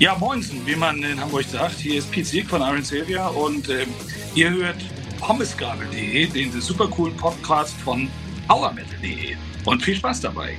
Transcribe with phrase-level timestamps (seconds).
[0.00, 1.76] Ja, moinsen, wie man in Hamburg sagt.
[1.76, 3.94] Hier ist Pete Sieg von Iron Savior und ähm,
[4.34, 4.76] ihr hört
[5.20, 8.10] pommesgabel.de, den super coolen Podcast von
[8.48, 9.36] powermetal.de.
[9.64, 10.58] Und viel Spaß dabei.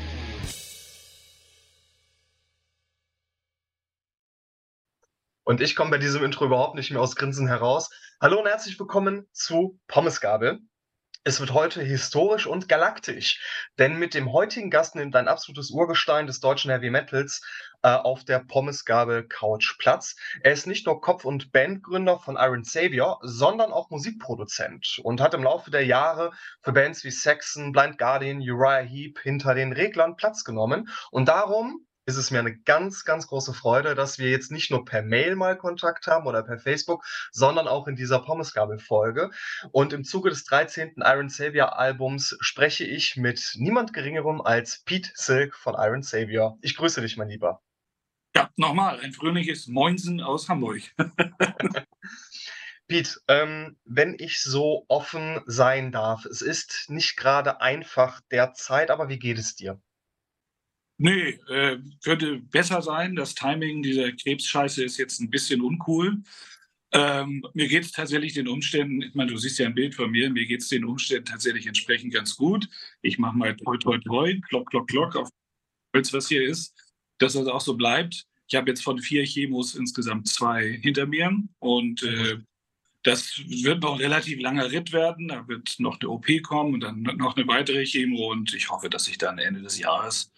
[5.43, 7.89] Und ich komme bei diesem Intro überhaupt nicht mehr aus Grinsen heraus.
[8.21, 10.61] Hallo und herzlich willkommen zu Pommesgabel.
[11.27, 13.41] Es wird heute historisch und galaktisch,
[13.79, 17.41] denn mit dem heutigen Gast nimmt ein absolutes Urgestein des deutschen Heavy Metals
[17.81, 20.15] äh, auf der Pommesgabel Couch Platz.
[20.43, 25.33] Er ist nicht nur Kopf- und Bandgründer von Iron Savior, sondern auch Musikproduzent und hat
[25.33, 30.17] im Laufe der Jahre für Bands wie Saxon, Blind Guardian, Uriah Heep hinter den Reglern
[30.17, 30.89] Platz genommen.
[31.09, 34.85] Und darum ist es mir eine ganz, ganz große Freude, dass wir jetzt nicht nur
[34.85, 39.31] per Mail mal Kontakt haben oder per Facebook, sondern auch in dieser Pommesgabel-Folge.
[39.71, 40.95] Und im Zuge des 13.
[40.97, 46.57] Iron Savior Albums spreche ich mit niemand Geringerem als Pete Silk von Iron Savior.
[46.61, 47.61] Ich grüße dich, mein Lieber.
[48.35, 50.81] Ja, nochmal, ein fröhliches Moinsen aus Hamburg.
[52.87, 59.09] Pete, ähm, wenn ich so offen sein darf, es ist nicht gerade einfach derzeit, aber
[59.09, 59.81] wie geht es dir?
[60.97, 63.15] Nee, äh, könnte besser sein.
[63.15, 66.21] Das Timing dieser Krebsscheiße ist jetzt ein bisschen uncool.
[66.91, 70.09] Ähm, mir geht es tatsächlich den Umständen, ich meine, du siehst ja ein Bild von
[70.09, 72.69] mir, mir geht es den Umständen tatsächlich entsprechend ganz gut.
[73.01, 75.29] Ich mache mal toi, toi, toi, klock, klock, klock auf
[75.93, 76.73] Holz, was hier ist,
[77.17, 78.25] dass das auch so bleibt.
[78.47, 82.37] Ich habe jetzt von vier Chemos insgesamt zwei hinter mir und äh,
[83.03, 85.27] das wird noch ein relativ langer Ritt werden.
[85.27, 88.89] Da wird noch eine OP kommen und dann noch eine weitere Chemo und ich hoffe,
[88.89, 90.31] dass ich dann Ende des Jahres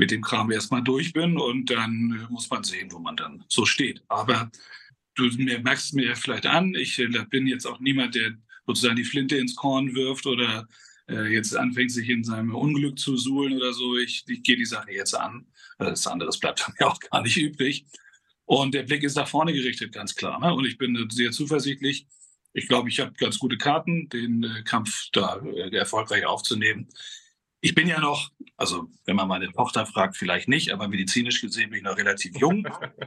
[0.00, 3.66] mit dem Kram erstmal durch bin und dann muss man sehen, wo man dann so
[3.66, 4.02] steht.
[4.08, 4.50] Aber
[5.14, 8.32] du merkst mir vielleicht an, ich äh, bin jetzt auch niemand, der
[8.66, 10.66] sozusagen die Flinte ins Korn wirft oder
[11.06, 13.98] äh, jetzt anfängt, sich in seinem Unglück zu suhlen oder so.
[13.98, 15.46] Ich, ich gehe die Sache jetzt an.
[15.78, 17.84] Das andere bleibt mir auch gar nicht übrig.
[18.46, 20.40] Und der Blick ist nach vorne gerichtet, ganz klar.
[20.40, 20.54] Ne?
[20.54, 22.06] Und ich bin sehr zuversichtlich.
[22.54, 26.88] Ich glaube, ich habe ganz gute Karten, den äh, Kampf da äh, erfolgreich aufzunehmen.
[27.60, 31.70] Ich bin ja noch, also wenn man meine Tochter fragt, vielleicht nicht, aber medizinisch gesehen
[31.70, 32.66] bin ich noch relativ jung.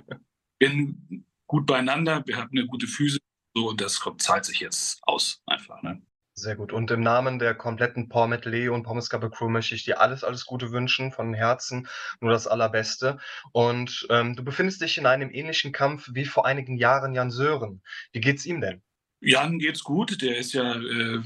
[0.59, 3.19] bin gut beieinander, wir haben eine gute Physis
[3.55, 5.81] so, und das kommt, zahlt sich jetzt aus einfach.
[5.83, 6.01] Ne?
[6.35, 6.73] Sehr gut.
[6.73, 10.45] Und im Namen der kompletten Paw Metal und Pommes Crew möchte ich dir alles, alles
[10.47, 11.87] Gute wünschen, von Herzen
[12.19, 13.19] nur das Allerbeste.
[13.51, 17.83] Und ähm, du befindest dich in einem ähnlichen Kampf wie vor einigen Jahren Jan Sören.
[18.11, 18.81] Wie geht's ihm denn?
[19.21, 20.23] Jan geht's gut.
[20.23, 21.21] Der ist ja äh,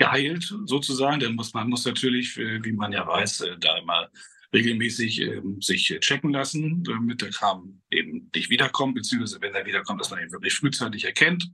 [0.00, 1.20] geheilt sozusagen.
[1.20, 4.08] Der muss, man muss natürlich, äh, wie man ja weiß, äh, da immer
[4.52, 10.00] regelmäßig ähm, sich checken lassen, damit der Kram eben nicht wiederkommt, beziehungsweise wenn er wiederkommt,
[10.00, 11.50] dass man ihn wirklich frühzeitig erkennt.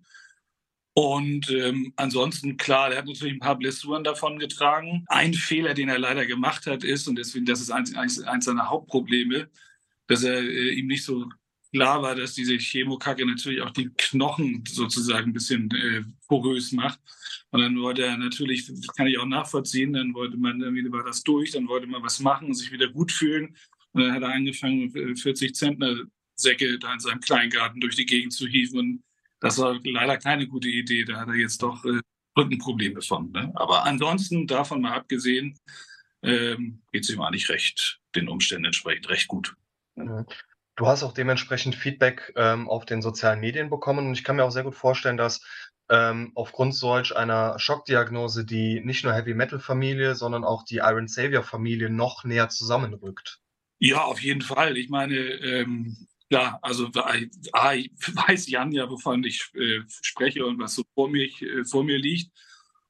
[0.95, 5.05] Und ähm, ansonsten, klar, er hat natürlich ein paar Blessuren davon getragen.
[5.09, 8.47] Ein Fehler, den er leider gemacht hat, ist, und deswegen, das ist eins, eins, eins
[8.47, 9.51] seiner Hauptprobleme,
[10.06, 11.29] dass er äh, ihm nicht so
[11.73, 17.00] klar war, dass diese Chemokacke natürlich auch die Knochen sozusagen ein bisschen äh, porös macht.
[17.50, 21.04] Und dann wollte er natürlich, das kann ich auch nachvollziehen, dann wollte man, irgendwie war
[21.04, 23.56] das durch, dann wollte man was machen sich wieder gut fühlen.
[23.92, 25.97] Und dann hat er angefangen, 40 Zentner
[26.37, 28.78] Säcke da in seinem Kleingarten durch die Gegend zu hieven.
[28.78, 29.04] Und
[29.41, 31.04] das war leider keine gute Idee.
[31.04, 32.00] Da hat er jetzt doch äh,
[32.37, 33.32] Rückenprobleme von.
[33.32, 33.50] Ne?
[33.54, 35.58] Aber ansonsten, davon mal abgesehen,
[36.22, 39.56] ähm, geht es ihm eigentlich recht, den Umständen entsprechend recht gut.
[39.94, 40.26] Ne?
[40.76, 44.44] Du hast auch dementsprechend Feedback ähm, auf den sozialen Medien bekommen und ich kann mir
[44.44, 45.41] auch sehr gut vorstellen, dass
[45.89, 51.09] ähm, aufgrund solch einer Schockdiagnose die nicht nur Heavy Metal Familie, sondern auch die Iron
[51.09, 53.41] Savior Familie noch näher zusammenrückt.
[53.79, 54.77] Ja, auf jeden Fall.
[54.77, 56.91] Ich meine, ähm, ja, also
[57.53, 57.73] A,
[58.27, 61.99] weiß Jan ja, wovon ich äh, spreche und was so vor mir, äh, vor mir
[61.99, 62.31] liegt.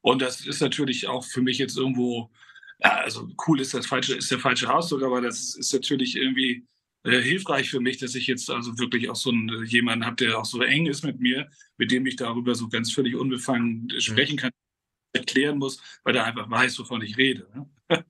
[0.00, 2.30] Und das ist natürlich auch für mich jetzt irgendwo,
[2.78, 6.64] ja, also cool ist das falsche, ist der falsche Ausdruck, aber das ist natürlich irgendwie
[7.06, 10.16] äh, hilfreich für mich, dass ich jetzt also wirklich auch so einen, äh, jemanden habe,
[10.16, 13.88] der auch so eng ist mit mir, mit dem ich darüber so ganz völlig unbefangen
[13.90, 14.00] äh, mhm.
[14.00, 14.50] sprechen kann,
[15.12, 17.48] erklären muss, weil er einfach weiß, wovon ich rede.
[17.54, 17.70] Ne?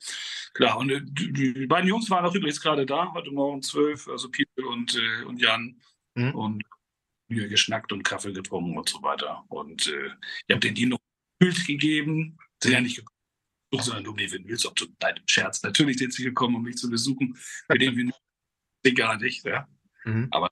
[0.55, 4.31] Klar, und die, die, beiden Jungs waren auch übrigens gerade da, heute Morgen zwölf, also
[4.31, 5.81] Peter und, äh, und Jan.
[6.15, 6.35] Mhm.
[6.35, 6.63] Und
[7.29, 9.45] wir geschnackt und Kaffee getrunken und so weiter.
[9.49, 10.11] Und äh,
[10.47, 11.01] ich habe den Dino noch
[11.39, 12.39] Bild gegeben.
[12.63, 13.13] Sie ja nicht gekommen,
[13.73, 15.63] sondern um die Windmills, ob so ein Scherz.
[15.63, 17.37] Natürlich sind sie gekommen, um mich zu besuchen.
[17.69, 18.13] Mit dem
[18.87, 19.45] wir gar nicht.
[19.45, 19.69] Ja.
[20.05, 20.29] Mhm.
[20.31, 20.49] Aber.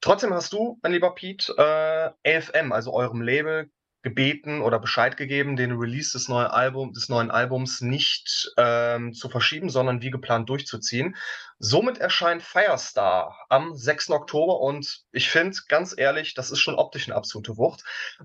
[0.00, 3.70] Trotzdem hast du, mein lieber Pete, äh, AFM, also eurem Label,
[4.04, 9.30] gebeten oder Bescheid gegeben, den Release des neuen, Album, des neuen Albums nicht ähm, zu
[9.30, 11.16] verschieben, sondern wie geplant durchzuziehen.
[11.58, 14.10] Somit erscheint Firestar am 6.
[14.10, 17.82] Oktober und ich finde, ganz ehrlich, das ist schon optisch eine absolute Wucht.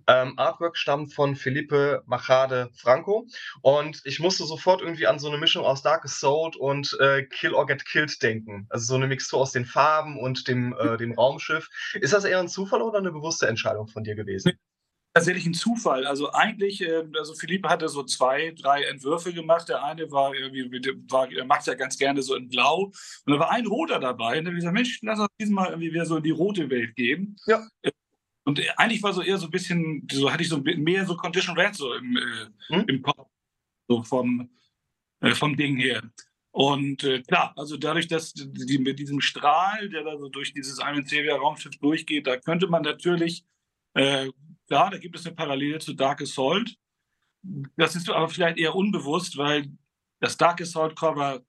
[0.07, 3.27] Ähm, Artwork stammt von Felipe Machade Franco
[3.61, 7.53] und ich musste sofort irgendwie an so eine Mischung aus Dark Soul und äh, Kill
[7.53, 8.67] or Get Killed denken.
[8.69, 11.69] Also so eine Mixtur aus den Farben und dem, äh, dem Raumschiff.
[11.93, 14.59] Ist das eher ein Zufall oder eine bewusste Entscheidung von dir gewesen?
[15.19, 16.06] Tatsächlich ein Zufall.
[16.07, 19.69] Also eigentlich, äh, also Philippe hatte so zwei, drei Entwürfe gemacht.
[19.69, 20.69] Der eine war irgendwie,
[21.10, 22.92] war, er macht ja ganz gerne so in Blau.
[23.25, 24.39] Und da war ein roter dabei.
[24.39, 26.69] Und dann habe ich gesagt, Mensch, lass uns diesmal irgendwie wieder so in die rote
[26.69, 27.36] Welt gehen.
[27.45, 27.68] Ja.
[27.81, 27.92] Äh,
[28.45, 31.57] und eigentlich war so eher so ein bisschen, so hatte ich so mehr so Condition
[31.57, 32.86] Red so im, äh, hm?
[32.88, 33.30] im Kopf,
[33.88, 34.50] so vom,
[35.19, 36.01] äh, vom Ding her.
[36.51, 40.80] Und äh, klar, also dadurch, dass die, mit diesem Strahl, der da so durch dieses
[40.80, 43.45] Iron Savior Raumschiff durchgeht, da könnte man natürlich
[43.94, 44.30] äh,
[44.69, 46.75] Klar, da gibt es eine Parallele zu Dark Assault.
[47.75, 49.68] Das ist aber vielleicht eher unbewusst, weil
[50.19, 51.42] das Dark Assault Cover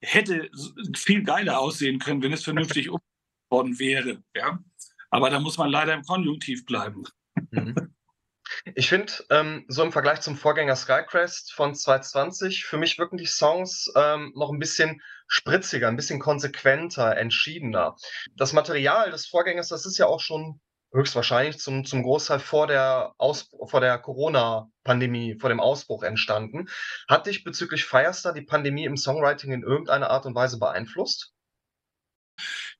[0.00, 0.50] hätte
[0.96, 2.88] viel geiler aussehen können, wenn es vernünftig
[3.50, 4.22] worden wäre.
[4.34, 4.58] Ja?
[5.10, 7.04] Aber da muss man leider im Konjunktiv bleiben.
[7.50, 7.94] Mhm.
[8.74, 13.26] Ich finde, ähm, so im Vergleich zum Vorgänger Skycrest von 2020, für mich wirken die
[13.26, 17.96] Songs ähm, noch ein bisschen spritziger, ein bisschen konsequenter, entschiedener.
[18.36, 20.60] Das Material des Vorgängers, das ist ja auch schon
[20.92, 26.68] höchstwahrscheinlich zum, zum Großteil vor der, Aus, vor der Corona-Pandemie, vor dem Ausbruch entstanden.
[27.08, 31.32] Hat dich bezüglich Firestar die Pandemie im Songwriting in irgendeiner Art und Weise beeinflusst?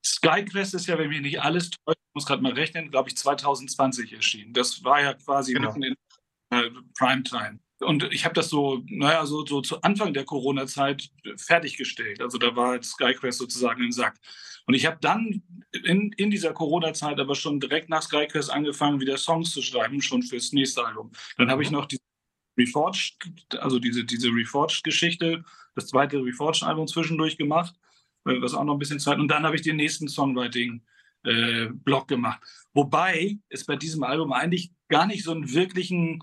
[0.05, 3.17] Skyquest ist ja, wenn mich nicht alles täuscht, ich muss gerade mal rechnen, glaube ich,
[3.17, 4.53] 2020 erschienen.
[4.53, 5.73] Das war ja quasi genau.
[5.73, 5.95] mitten in
[6.51, 7.61] äh, Primetime.
[7.81, 12.21] Und ich habe das so, naja, so, so zu Anfang der Corona-Zeit fertiggestellt.
[12.21, 14.17] Also da war Skyquest sozusagen im Sack.
[14.69, 15.43] Und ich habe dann
[15.85, 20.23] in, in dieser Corona-Zeit aber schon direkt nach Skyquest angefangen, wieder Songs zu schreiben, schon
[20.23, 21.11] fürs nächste Album.
[21.39, 21.97] Dann habe ich noch die
[22.59, 23.17] Reforged,
[23.59, 25.43] also diese, diese Reforged-Geschichte,
[25.75, 27.75] das zweite Reforged-Album zwischendurch gemacht,
[28.27, 29.19] äh, was auch noch ein bisschen Zeit.
[29.19, 32.43] Und dann habe ich den nächsten Songwriting-Blog äh, gemacht.
[32.75, 36.23] Wobei es bei diesem Album eigentlich gar nicht so einen wirklichen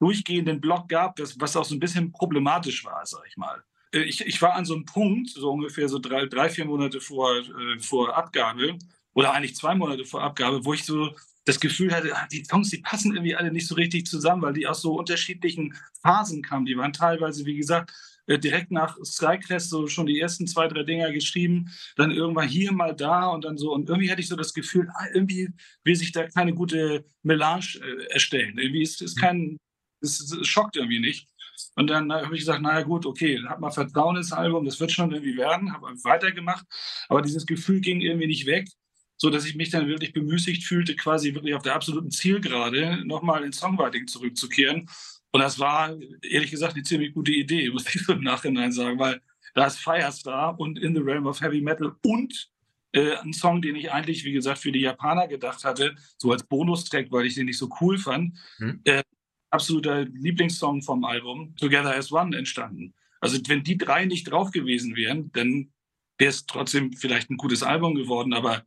[0.00, 3.64] durchgehenden Blog gab, das, was auch so ein bisschen problematisch war, sag ich mal.
[4.02, 7.36] Ich, ich war an so einem Punkt, so ungefähr so drei, drei vier Monate vor,
[7.36, 8.78] äh, vor Abgabe,
[9.14, 11.14] oder eigentlich zwei Monate vor Abgabe, wo ich so
[11.46, 14.52] das Gefühl hatte, ah, die Songs, die passen irgendwie alle nicht so richtig zusammen, weil
[14.52, 16.66] die aus so unterschiedlichen Phasen kamen.
[16.66, 17.92] Die waren teilweise, wie gesagt,
[18.26, 22.72] äh, direkt nach Skycrest so schon die ersten zwei, drei Dinger geschrieben, dann irgendwann hier
[22.72, 23.72] mal da und dann so.
[23.72, 25.48] Und irgendwie hatte ich so das Gefühl, ah, irgendwie
[25.84, 28.58] will sich da keine gute Melange äh, erstellen.
[28.58, 29.56] Irgendwie ist, ist kein,
[30.00, 31.28] es, es schockt irgendwie nicht.
[31.74, 34.92] Und dann habe ich gesagt, naja gut, okay, hat man Vertrauen ins Album, das wird
[34.92, 36.66] schon irgendwie werden, habe weitergemacht.
[37.08, 38.68] Aber dieses Gefühl ging irgendwie nicht weg,
[39.16, 43.44] so dass ich mich dann wirklich bemüßigt fühlte, quasi wirklich auf der absoluten Zielgerade nochmal
[43.44, 44.88] ins Songwriting zurückzukehren.
[45.32, 48.98] Und das war, ehrlich gesagt, eine ziemlich gute Idee, muss ich so im Nachhinein sagen,
[48.98, 49.20] weil
[49.54, 52.50] da ist Firestar und In the Realm of Heavy Metal und
[52.92, 56.44] äh, ein Song, den ich eigentlich, wie gesagt, für die Japaner gedacht hatte, so als
[56.44, 58.80] Bonustrack, weil ich den nicht so cool fand, hm.
[58.84, 59.02] äh,
[59.50, 62.94] absoluter Lieblingssong vom Album, Together as One, entstanden.
[63.20, 65.72] Also wenn die drei nicht drauf gewesen wären, dann
[66.18, 68.64] wäre es trotzdem vielleicht ein gutes Album geworden, aber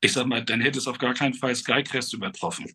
[0.00, 2.66] ich sag mal, dann hätte es auf gar keinen Fall Skycrest übertroffen.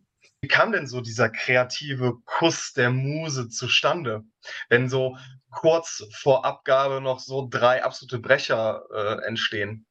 [0.41, 4.25] Wie kam denn so dieser kreative Kuss der Muse zustande?
[4.67, 5.17] Wenn so
[5.51, 9.85] kurz vor Abgabe noch so drei absolute Brecher äh, entstehen?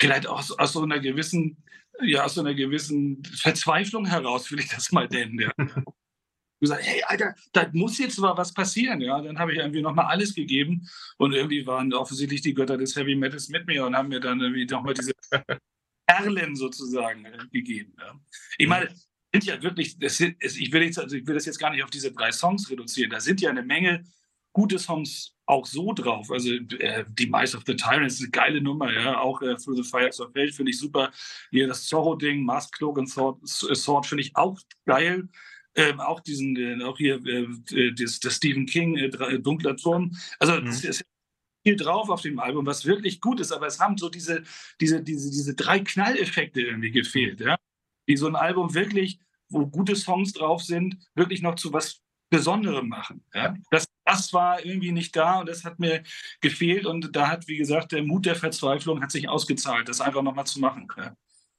[0.00, 1.62] Vielleicht aus, aus so einer gewissen,
[2.00, 5.38] ja, aus so einer gewissen Verzweiflung heraus, will ich das mal nennen.
[5.38, 5.52] Ja.
[6.60, 9.00] gesagt, hey, Alter, da muss jetzt mal was passieren.
[9.00, 12.96] Ja, dann habe ich irgendwie nochmal alles gegeben und irgendwie waren offensichtlich die Götter des
[12.96, 15.12] Heavy Metals mit mir und haben mir dann irgendwie nochmal diese
[16.06, 17.94] Perlen sozusagen äh, gegeben.
[17.98, 18.18] Ja.
[18.56, 18.88] Ich meine,
[19.32, 21.82] sind ja wirklich, das sind, ich, will jetzt, also ich will das jetzt gar nicht
[21.84, 23.10] auf diese drei Songs reduzieren.
[23.10, 24.04] Da sind ja eine Menge
[24.52, 26.30] gute Songs auch so drauf.
[26.30, 29.20] Also äh, die Mice of the Tyrants ist eine geile Nummer, ja.
[29.20, 31.10] Auch äh, Through the Fires of Hell finde ich super.
[31.50, 35.28] Hier das Zorro-Ding, Mask, Cloak and Sword, Sword finde ich auch geil.
[35.78, 39.76] Ähm, auch diesen, äh, auch hier äh, äh das, das Stephen King, äh, äh, Dunkler
[39.76, 40.16] Turm.
[40.40, 40.66] Also mhm.
[40.66, 41.04] es ist
[41.64, 44.42] viel drauf auf dem Album, was wirklich gut ist, aber es haben so diese,
[44.80, 47.56] diese, diese, diese drei Knalleffekte irgendwie gefehlt, ja.
[48.08, 49.20] Die so ein Album wirklich,
[49.50, 53.24] wo gute Songs drauf sind, wirklich noch zu was Besonderem machen.
[53.32, 53.54] Ja?
[53.70, 56.02] Das, das war irgendwie nicht da und das hat mir
[56.40, 60.22] gefehlt und da hat, wie gesagt, der Mut der Verzweiflung hat sich ausgezahlt, das einfach
[60.22, 60.88] nochmal zu machen.
[60.96, 61.16] Ja?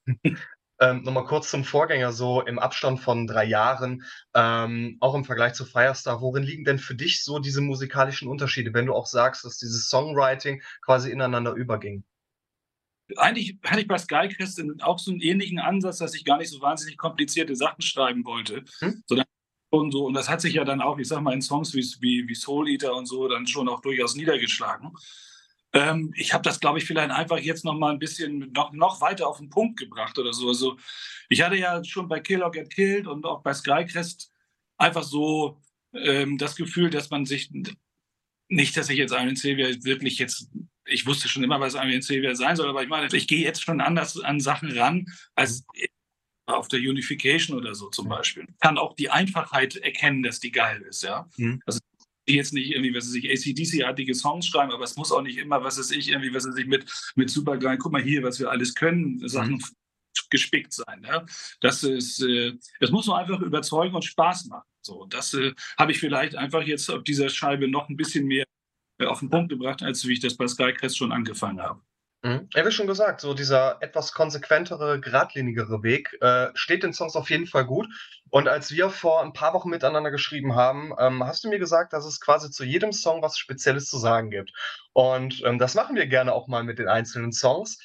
[0.81, 5.53] Ähm, Nochmal kurz zum Vorgänger, so im Abstand von drei Jahren, ähm, auch im Vergleich
[5.53, 9.43] zu Firestar, worin liegen denn für dich so diese musikalischen Unterschiede, wenn du auch sagst,
[9.43, 12.03] dass dieses Songwriting quasi ineinander überging?
[13.17, 16.61] eigentlich hatte ich bei Skycast auch so einen ähnlichen Ansatz, dass ich gar nicht so
[16.61, 19.03] wahnsinnig komplizierte Sachen schreiben wollte, hm?
[19.07, 19.25] sondern
[19.71, 20.05] und so.
[20.05, 22.35] Und das hat sich ja dann auch, ich sag mal, in Songs wie, wie, wie
[22.35, 24.91] Soul Eater und so dann schon auch durchaus niedergeschlagen.
[25.73, 29.01] Ähm, ich habe das, glaube ich, vielleicht einfach jetzt noch mal ein bisschen noch, noch
[29.01, 30.47] weiter auf den Punkt gebracht oder so.
[30.47, 30.77] Also
[31.29, 34.31] ich hatte ja schon bei Kill or Get Killed und auch bei Skycrest
[34.77, 35.61] einfach so
[35.93, 37.51] ähm, das Gefühl, dass man sich
[38.47, 40.49] nicht, dass ich jetzt Iron Savior wirklich jetzt,
[40.85, 43.61] ich wusste schon immer, was Iron Savior sein soll, aber ich meine, ich gehe jetzt
[43.61, 45.63] schon anders an Sachen ran als
[46.47, 48.47] auf der Unification oder so zum Beispiel.
[48.59, 51.29] Kann auch die Einfachheit erkennen, dass die geil ist, ja.
[51.37, 51.61] Mhm.
[51.65, 51.79] Also
[52.29, 55.37] die jetzt nicht irgendwie, was weiß ich, ACDC-artige Songs schreiben, aber es muss auch nicht
[55.37, 58.39] immer, was weiß ich, irgendwie, was weiß ich, mit, mit Supergeil, guck mal hier, was
[58.39, 59.63] wir alles können, Sachen mhm.
[60.29, 61.03] gespickt sein.
[61.05, 61.25] Ja?
[61.59, 64.67] Das ist, äh, das muss man einfach überzeugen und Spaß machen.
[64.81, 68.45] So, das äh, habe ich vielleicht einfach jetzt auf dieser Scheibe noch ein bisschen mehr
[68.99, 71.81] äh, auf den Punkt gebracht, als wie ich das bei Skycrest schon angefangen habe.
[72.21, 72.49] Mhm.
[72.53, 77.29] Ja, wie schon gesagt, so dieser etwas konsequentere, geradlinigere Weg äh, steht den Songs auf
[77.29, 77.87] jeden Fall gut.
[78.29, 81.93] Und als wir vor ein paar Wochen miteinander geschrieben haben, ähm, hast du mir gesagt,
[81.93, 84.51] dass es quasi zu jedem Song was Spezielles zu sagen gibt.
[84.91, 87.77] Und ähm, das machen wir gerne auch mal mit den einzelnen Songs.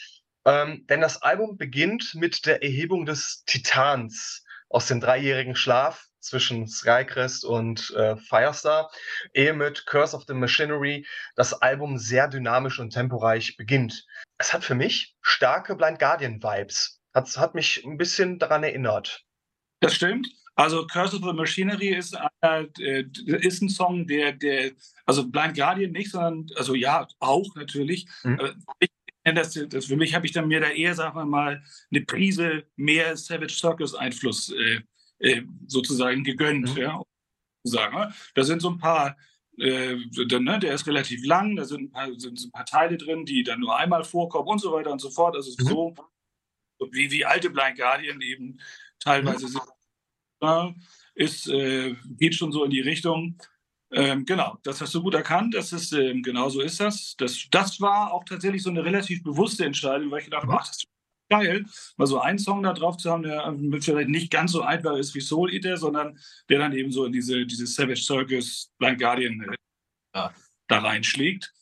[0.45, 6.67] Ähm, denn das Album beginnt mit der Erhebung des Titans aus dem dreijährigen Schlaf zwischen
[6.67, 8.91] Skycrest und äh, Firestar,
[9.33, 14.07] ehe mit Curse of the Machinery das Album sehr dynamisch und temporeich beginnt.
[14.45, 17.01] Es hat für mich starke Blind Guardian-Vibes.
[17.15, 19.25] Hat, hat mich ein bisschen daran erinnert.
[19.81, 20.29] Das stimmt.
[20.55, 24.73] Also Curse of the Machinery ist, äh, ist ein Song, der, der,
[25.07, 28.07] also Blind Guardian nicht, sondern, also ja, auch natürlich.
[28.23, 28.63] Mhm.
[28.81, 28.91] Ich
[29.25, 32.65] das, das, für mich habe ich dann mir da eher, sagen wir mal, eine Prise
[32.77, 34.83] mehr Savage Circus Einfluss äh,
[35.21, 36.75] äh, sozusagen gegönnt.
[36.75, 36.83] Mhm.
[36.83, 37.03] Ja,
[37.63, 38.15] sagen.
[38.35, 39.17] Da sind so ein paar,
[39.59, 43.25] äh, ne, der ist relativ lang, da sind ein, paar, sind ein paar Teile drin,
[43.25, 45.37] die dann nur einmal vorkommen und so weiter und so fort.
[45.37, 45.67] Also mhm.
[45.67, 45.95] so
[46.91, 48.61] wie, wie alte Blind Guardian eben
[48.99, 49.51] teilweise mhm.
[49.51, 49.63] sind.
[50.43, 50.75] Ja,
[51.15, 53.39] ist, äh, geht schon so in die Richtung.
[53.93, 55.55] Ähm, genau, das hast du gut erkannt.
[55.55, 57.15] Das ist, ähm, genau so ist das.
[57.17, 57.47] das.
[57.51, 60.59] Das war auch tatsächlich so eine relativ bewusste Entscheidung, weil ich gedacht habe, mhm.
[60.59, 60.94] ach, das ist
[61.29, 61.65] geil,
[61.97, 65.15] mal so einen Song da drauf zu haben, der vielleicht nicht ganz so einfach ist
[65.15, 69.41] wie Soul Eater, sondern der dann eben so in diese, diese Savage Circus, Blind Guardian
[70.13, 70.29] äh,
[70.69, 71.53] da reinschlägt.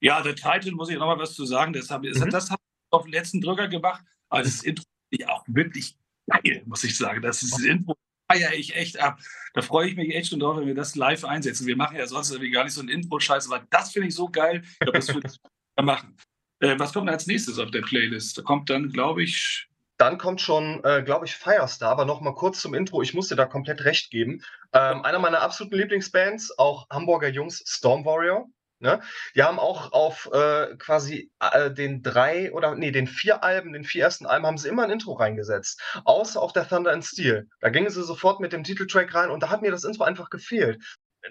[0.00, 1.72] Ja, der Titel muss ich noch mal was zu sagen.
[1.72, 2.30] Das habe mhm.
[2.30, 4.02] das hab ich auf den letzten Drücker gemacht.
[4.28, 7.20] Aber das Intro ist auch wirklich geil, muss ich sagen.
[7.20, 7.96] Das ist das Intro
[8.30, 9.20] feiere ich echt ab.
[9.54, 11.66] Da freue ich mich echt schon drauf, wenn wir das live einsetzen.
[11.66, 14.28] Wir machen ja sonst irgendwie gar nicht so ein Intro-Scheiß, aber das finde ich so
[14.28, 14.62] geil.
[14.64, 15.38] Ich glaube, das würde ich
[15.84, 16.16] machen.
[16.60, 18.38] Äh, was kommt als nächstes auf der Playlist?
[18.38, 19.66] Da kommt dann, glaube ich.
[19.96, 23.02] Dann kommt schon, äh, glaube ich, Firestar, aber noch mal kurz zum Intro.
[23.02, 24.42] Ich muss dir da komplett recht geben.
[24.72, 28.46] Ähm, einer meiner absoluten Lieblingsbands, auch Hamburger Jungs, Storm Warrior.
[28.78, 29.00] Ne?
[29.34, 33.84] Die haben auch auf äh, quasi äh, den drei oder nee, den vier Alben, den
[33.84, 35.82] vier ersten Alben haben sie immer ein Intro reingesetzt.
[36.04, 37.46] Außer auf der Thunder and Steel.
[37.60, 40.30] Da gingen sie sofort mit dem Titeltrack rein und da hat mir das Intro einfach
[40.30, 40.82] gefehlt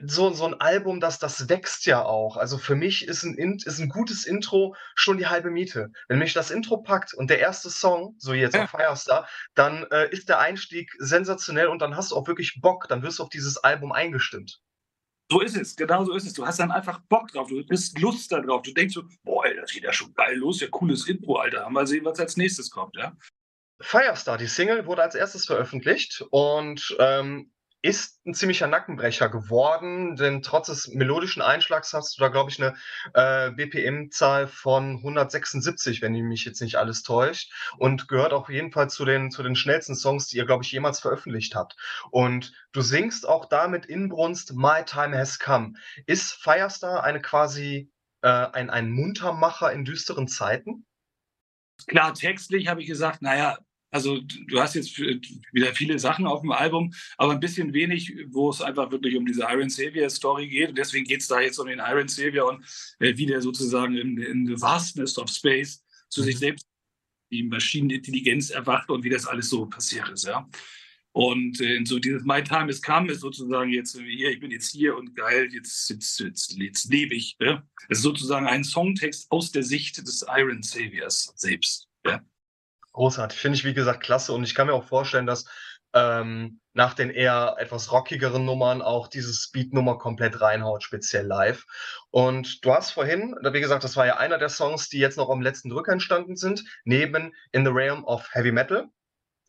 [0.06, 2.38] so, so ein Album, das, das wächst ja auch.
[2.38, 5.92] Also für mich ist ein, ist ein gutes Intro schon die halbe Miete.
[6.08, 8.64] Wenn mich das Intro packt und der erste Song, so jetzt ja.
[8.64, 12.88] auf Firestar, dann äh, ist der Einstieg sensationell und dann hast du auch wirklich Bock,
[12.88, 14.62] dann wirst du auf dieses Album eingestimmt.
[15.32, 16.34] So ist es, genau so ist es.
[16.34, 18.64] Du hast dann einfach Bock drauf, du bist Lust darauf.
[18.64, 21.70] Du denkst so, boah, das geht ja schon geil los, ja cooles Intro, Alter.
[21.70, 23.16] Mal sehen, was als nächstes kommt, ja.
[23.82, 30.42] Firestar, die Single wurde als erstes veröffentlicht und ähm, ist ein ziemlicher Nackenbrecher geworden, denn
[30.42, 32.76] trotz des melodischen Einschlags hast du da, glaube ich, eine
[33.14, 38.90] äh, BPM-Zahl von 176, wenn mich jetzt nicht alles täuscht, und gehört auf jeden Fall
[38.90, 41.78] zu den, zu den schnellsten Songs, die ihr, glaube ich, jemals veröffentlicht habt.
[42.12, 45.74] Und du singst auch damit Inbrunst My Time Has Come.
[46.06, 50.86] Ist Firestar eine quasi äh, ein, ein Muntermacher in düsteren Zeiten?
[51.88, 53.58] Klar, textlich habe ich gesagt, naja,
[53.92, 58.50] also du hast jetzt wieder viele Sachen auf dem Album, aber ein bisschen wenig, wo
[58.50, 60.70] es einfach wirklich um diese Iron Savior Story geht.
[60.70, 62.64] Und deswegen geht es da jetzt um den Iron Savior und
[63.00, 66.26] äh, wie der sozusagen in, in the vastness of space zu mhm.
[66.26, 66.68] sich selbst
[67.32, 70.26] die Maschinenintelligenz erwacht und wie das alles so passiert ist.
[70.26, 70.48] Ja.
[71.12, 74.72] Und äh, so dieses My Time is Come ist sozusagen jetzt hier, ich bin jetzt
[74.72, 77.36] hier und geil, jetzt, jetzt, jetzt, jetzt lebe ich.
[77.40, 77.64] Ja.
[77.90, 81.88] Es ist sozusagen ein Songtext aus der Sicht des Iron Saviors selbst.
[82.06, 82.22] Ja.
[82.94, 83.40] Großartig.
[83.40, 84.34] Finde ich, wie gesagt, klasse.
[84.34, 85.46] Und ich kann mir auch vorstellen, dass
[85.94, 91.66] ähm, nach den eher etwas rockigeren Nummern auch diese Speed-Nummer komplett reinhaut, speziell live.
[92.12, 95.30] Und du hast vorhin, wie gesagt, das war ja einer der Songs, die jetzt noch
[95.30, 98.88] am letzten Drücker entstanden sind, neben In the Realm of Heavy Metal.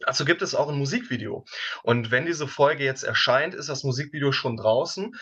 [0.00, 1.44] Dazu gibt es auch ein Musikvideo.
[1.82, 5.14] Und wenn diese Folge jetzt erscheint, ist das Musikvideo schon draußen.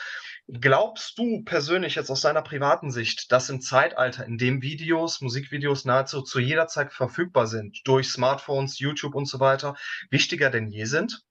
[0.51, 5.85] Glaubst du persönlich jetzt aus deiner privaten Sicht, dass im Zeitalter, in dem Videos, Musikvideos
[5.85, 9.77] nahezu zu jeder Zeit verfügbar sind, durch Smartphones, YouTube und so weiter,
[10.11, 11.23] wichtiger denn je sind?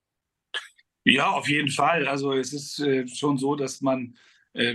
[1.04, 2.08] Ja, auf jeden Fall.
[2.08, 4.16] Also es ist äh, schon so, dass man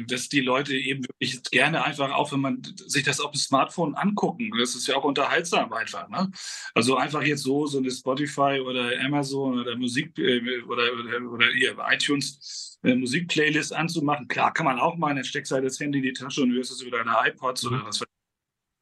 [0.06, 3.96] dass die Leute eben wirklich gerne einfach, auch wenn man sich das auf dem Smartphone
[3.96, 6.08] angucken, das ist ja auch unterhaltsam einfach.
[6.08, 6.30] Ne?
[6.74, 11.46] Also einfach jetzt so, so eine Spotify oder Amazon oder Musik äh, oder, oder, oder
[11.52, 14.28] hier iTunes äh, Musikplaylist anzumachen.
[14.28, 16.70] Klar kann man auch mal, dann steckst halt das Handy in die Tasche und hörst
[16.70, 17.68] es über deine iPods mhm.
[17.74, 18.04] oder was.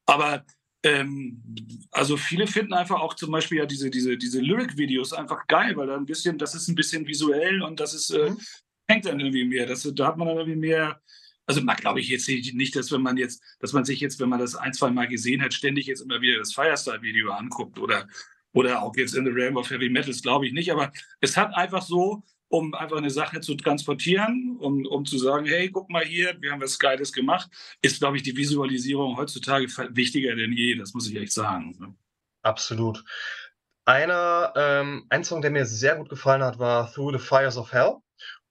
[0.05, 0.45] Aber
[0.83, 1.41] ähm,
[1.91, 5.87] also viele finden einfach auch zum Beispiel ja diese, diese, diese Lyric-Videos einfach geil, weil
[5.87, 8.37] da ein bisschen, das ist ein bisschen visuell und das ist, äh, mhm
[8.91, 9.65] hängt dann irgendwie mehr.
[9.65, 11.01] Das, da hat man dann irgendwie mehr.
[11.45, 14.29] Also man glaube ich jetzt nicht, dass wenn man jetzt, dass man sich jetzt, wenn
[14.29, 18.07] man das ein, zwei Mal gesehen hat, ständig jetzt immer wieder das Firestyle-Video anguckt oder,
[18.53, 20.71] oder auch jetzt in the Realm of Heavy Metals, glaube ich nicht.
[20.71, 25.45] Aber es hat einfach so, um einfach eine Sache zu transportieren, um, um zu sagen,
[25.45, 27.49] hey, guck mal hier, wir haben was Geiles gemacht,
[27.81, 30.75] ist, glaube ich, die Visualisierung heutzutage wichtiger denn je.
[30.75, 31.75] Das muss ich echt sagen.
[31.79, 31.95] Ne?
[32.43, 33.03] Absolut.
[33.85, 37.71] Einer, ähm, ein Song, der mir sehr gut gefallen hat, war Through the Fires of
[37.71, 37.97] Hell.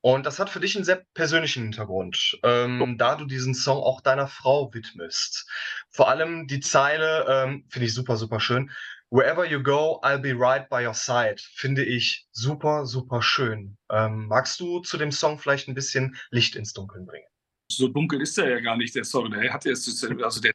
[0.03, 4.01] Und das hat für dich einen sehr persönlichen Hintergrund, ähm, da du diesen Song auch
[4.01, 5.47] deiner Frau widmest.
[5.91, 8.71] Vor allem die Zeile, ähm, finde ich super, super schön.
[9.11, 11.37] Wherever you go, I'll be right by your side.
[11.55, 13.77] Finde ich super, super schön.
[13.91, 17.27] Ähm, magst du zu dem Song vielleicht ein bisschen Licht ins Dunkeln bringen?
[17.71, 19.31] So dunkel ist er ja gar nicht, der Song.
[19.31, 20.53] Der hat jetzt, also der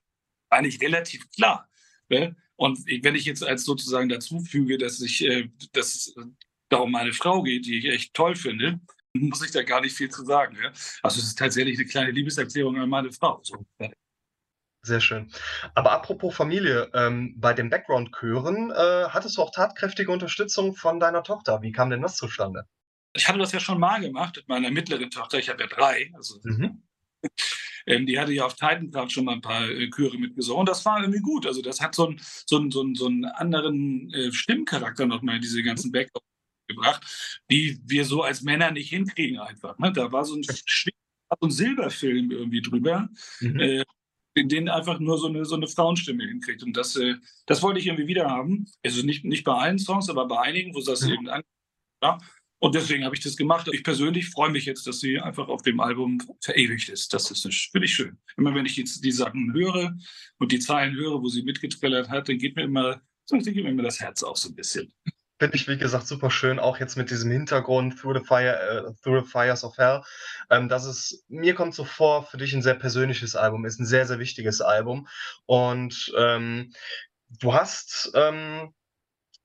[0.50, 1.70] eigentlich relativ klar.
[2.10, 2.36] Ne?
[2.56, 6.16] Und wenn ich jetzt als sozusagen dazu füge, dass ich, äh, dass es
[6.70, 8.80] da um meine Frau geht, die ich echt toll finde,
[9.22, 10.58] muss ich da gar nicht viel zu sagen.
[10.62, 10.70] Ja?
[11.02, 13.40] Also es ist tatsächlich eine kleine Liebeserklärung an meine Frau.
[13.44, 13.66] So.
[14.84, 15.32] Sehr schön.
[15.74, 21.24] Aber apropos Familie, ähm, bei den Background-Chören äh, hattest du auch tatkräftige Unterstützung von deiner
[21.24, 21.62] Tochter.
[21.62, 22.66] Wie kam denn das zustande?
[23.14, 25.40] Ich hatte das ja schon mal gemacht mit meiner mittleren Tochter.
[25.40, 26.12] Ich habe ja drei.
[26.14, 26.84] Also, mhm.
[27.88, 30.66] ähm, die hatte ja auf Titankraft schon mal ein paar äh, Chöre mitgesungen.
[30.66, 31.48] Das war irgendwie gut.
[31.48, 35.92] Also das hat so, ein, so, so, so einen anderen äh, Stimmcharakter nochmal, diese ganzen
[35.92, 36.26] Background
[36.68, 39.78] gebracht, die wir so als Männer nicht hinkriegen einfach.
[39.80, 39.92] Ne?
[39.94, 40.58] Da war so ein, so
[41.42, 43.60] ein Silberfilm irgendwie drüber, mhm.
[43.60, 43.84] äh,
[44.36, 46.64] in den einfach nur so eine, so eine Frauenstimme hinkriegt.
[46.64, 48.66] Und das, äh, das wollte ich irgendwie wieder haben.
[48.84, 51.14] Also nicht, nicht bei allen Songs, aber bei einigen, wo das mhm.
[51.14, 51.44] eben an.
[52.04, 52.18] Ja?
[52.60, 53.70] Und deswegen habe ich das gemacht.
[53.72, 57.14] Ich persönlich freue mich jetzt, dass sie einfach auf dem Album verewigt ist.
[57.14, 58.18] Das ist finde ich schön.
[58.38, 59.96] Immer wenn ich jetzt die Sachen höre
[60.40, 63.70] und die Zeilen höre, wo sie mitgetrellert hat, dann geht mir immer, so geht mir
[63.70, 64.92] immer das Herz auch so ein bisschen.
[65.38, 68.94] Finde ich, wie gesagt, super schön, auch jetzt mit diesem Hintergrund Through the, Fire, äh,
[69.04, 70.02] Through the Fires of Hell.
[70.50, 73.86] Ähm, das ist, mir kommt so vor, für dich ein sehr persönliches Album, ist ein
[73.86, 75.08] sehr, sehr wichtiges Album.
[75.46, 76.74] Und ähm,
[77.28, 78.74] du hast ähm,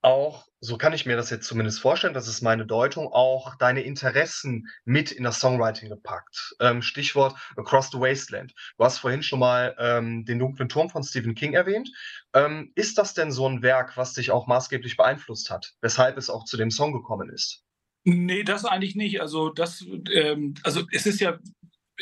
[0.00, 3.83] auch, so kann ich mir das jetzt zumindest vorstellen, das ist meine Deutung, auch deine
[3.83, 6.55] Interessen mit in das Songwriting gepackt.
[6.61, 8.55] Ähm, Stichwort Across the Wasteland.
[8.77, 11.90] Du hast vorhin schon mal ähm, den dunklen Turm von Stephen King erwähnt.
[12.35, 16.29] Ähm, ist das denn so ein Werk, was dich auch maßgeblich beeinflusst hat, weshalb es
[16.29, 17.64] auch zu dem Song gekommen ist?
[18.05, 19.20] Nee, das eigentlich nicht.
[19.20, 21.38] Also das, ähm, also es ist ja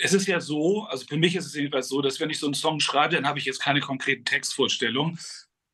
[0.01, 2.47] es ist ja so, also für mich ist es jedenfalls so, dass wenn ich so
[2.47, 5.19] einen Song schreibe, dann habe ich jetzt keine konkreten Textvorstellungen,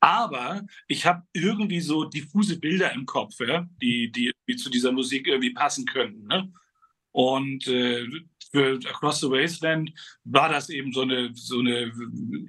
[0.05, 5.27] aber ich habe irgendwie so diffuse Bilder im Kopf, ja, die, die, zu dieser Musik
[5.27, 6.27] irgendwie passen könnten.
[6.27, 6.53] Ne?
[7.13, 8.07] Und äh,
[8.51, 9.93] für Across the Wasteland
[10.25, 11.91] war das eben so eine, so eine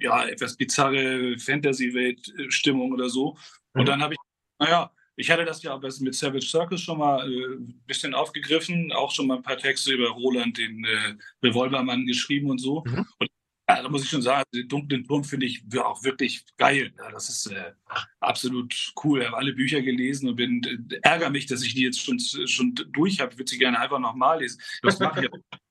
[0.00, 3.38] ja, etwas bizarre Fantasy-Welt-Stimmung oder so.
[3.72, 3.86] Und mhm.
[3.86, 4.20] dann habe ich,
[4.58, 9.10] naja, ich hatte das ja mit Savage Circus schon mal äh, ein bisschen aufgegriffen, auch
[9.10, 12.84] schon mal ein paar Texte über Roland, den äh, Revolvermann, geschrieben und so.
[12.86, 13.06] Mhm.
[13.18, 13.30] Und
[13.68, 16.92] ja, da muss ich schon sagen, den dunklen Turm finde ich auch wirklich geil.
[16.98, 17.72] Ja, das ist äh,
[18.20, 19.20] absolut cool.
[19.20, 22.18] Ich habe alle Bücher gelesen und bin äh, ärgere mich, dass ich die jetzt schon,
[22.20, 23.32] schon durch habe.
[23.32, 24.60] Ich würde sie gerne einfach nochmal lesen.
[24.82, 25.30] Das mache ich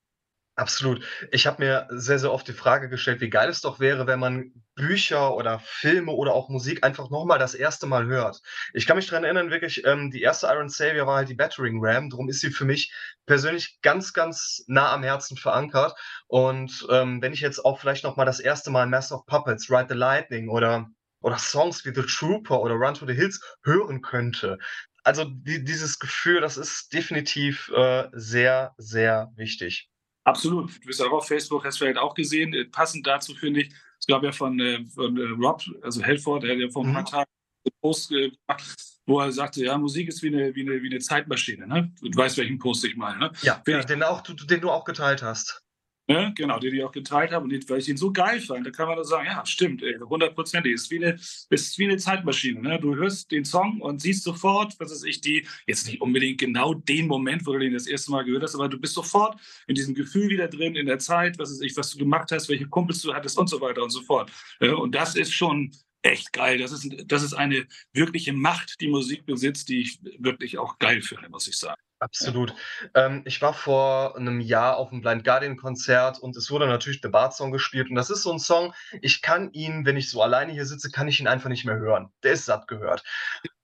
[0.57, 1.03] Absolut.
[1.31, 4.19] Ich habe mir sehr, sehr oft die Frage gestellt, wie geil es doch wäre, wenn
[4.19, 8.41] man Bücher oder Filme oder auch Musik einfach nochmal das erste Mal hört.
[8.73, 11.79] Ich kann mich daran erinnern, wirklich, ähm, die erste Iron Savior war halt die Battering
[11.81, 12.93] Ram, darum ist sie für mich
[13.25, 15.93] persönlich ganz, ganz nah am Herzen verankert.
[16.27, 19.87] Und ähm, wenn ich jetzt auch vielleicht nochmal das erste Mal Master of Puppets, Ride
[19.89, 20.87] the Lightning oder,
[21.19, 24.57] oder Songs wie The Trooper oder Run to the Hills hören könnte,
[25.03, 29.89] also die, dieses Gefühl, das ist definitiv äh, sehr, sehr wichtig.
[30.25, 30.75] Absolut.
[30.83, 32.53] Du bist auch auf Facebook, hast du vielleicht auch gesehen.
[32.53, 36.43] Äh, passend dazu finde ich, es gab ja von, äh, von äh, Rob, also Helford,
[36.43, 37.07] der hat ja vor ein paar mhm.
[37.07, 37.31] Tagen
[37.65, 40.99] einen Post gemacht, wo er sagte, ja, Musik ist wie eine, wie eine, wie eine
[40.99, 41.67] Zeitmaschine.
[41.67, 41.91] Ne?
[42.01, 43.19] Du weißt, welchen Post ich meine.
[43.19, 43.31] Ne?
[43.41, 45.64] Ja, ja den, auch, den du auch geteilt hast.
[46.07, 46.33] Ne?
[46.35, 48.69] Genau, den ich auch geteilt habe und den, weil ich ihn so geil fand, da
[48.69, 50.73] kann man nur sagen, ja, stimmt, hundertprozentig.
[50.73, 51.03] Ist wie
[51.49, 52.61] ist wie eine Zeitmaschine.
[52.61, 52.79] Ne?
[52.79, 56.75] Du hörst den Song und siehst sofort, was ist ich, die, jetzt nicht unbedingt genau
[56.75, 59.73] den Moment, wo du den das erste Mal gehört hast, aber du bist sofort in
[59.73, 62.67] diesem Gefühl wieder drin, in der Zeit, was ist ich, was du gemacht hast, welche
[62.67, 64.31] Kumpels du hattest und so weiter und so fort.
[64.59, 65.71] Und das ist schon
[66.03, 66.59] echt geil.
[66.59, 71.01] Das ist, das ist eine wirkliche Macht, die Musik besitzt, die ich wirklich auch geil
[71.01, 71.81] finde, muss ich sagen.
[72.05, 72.53] Absolut.
[72.93, 77.07] Ähm, ich war vor einem Jahr auf 'nem Blind Guardian-Konzert und es wurde natürlich The
[77.09, 80.21] Bart Song gespielt und das ist so ein Song, ich kann ihn, wenn ich so
[80.21, 82.11] alleine hier sitze, kann ich ihn einfach nicht mehr hören.
[82.23, 83.03] Der ist satt gehört.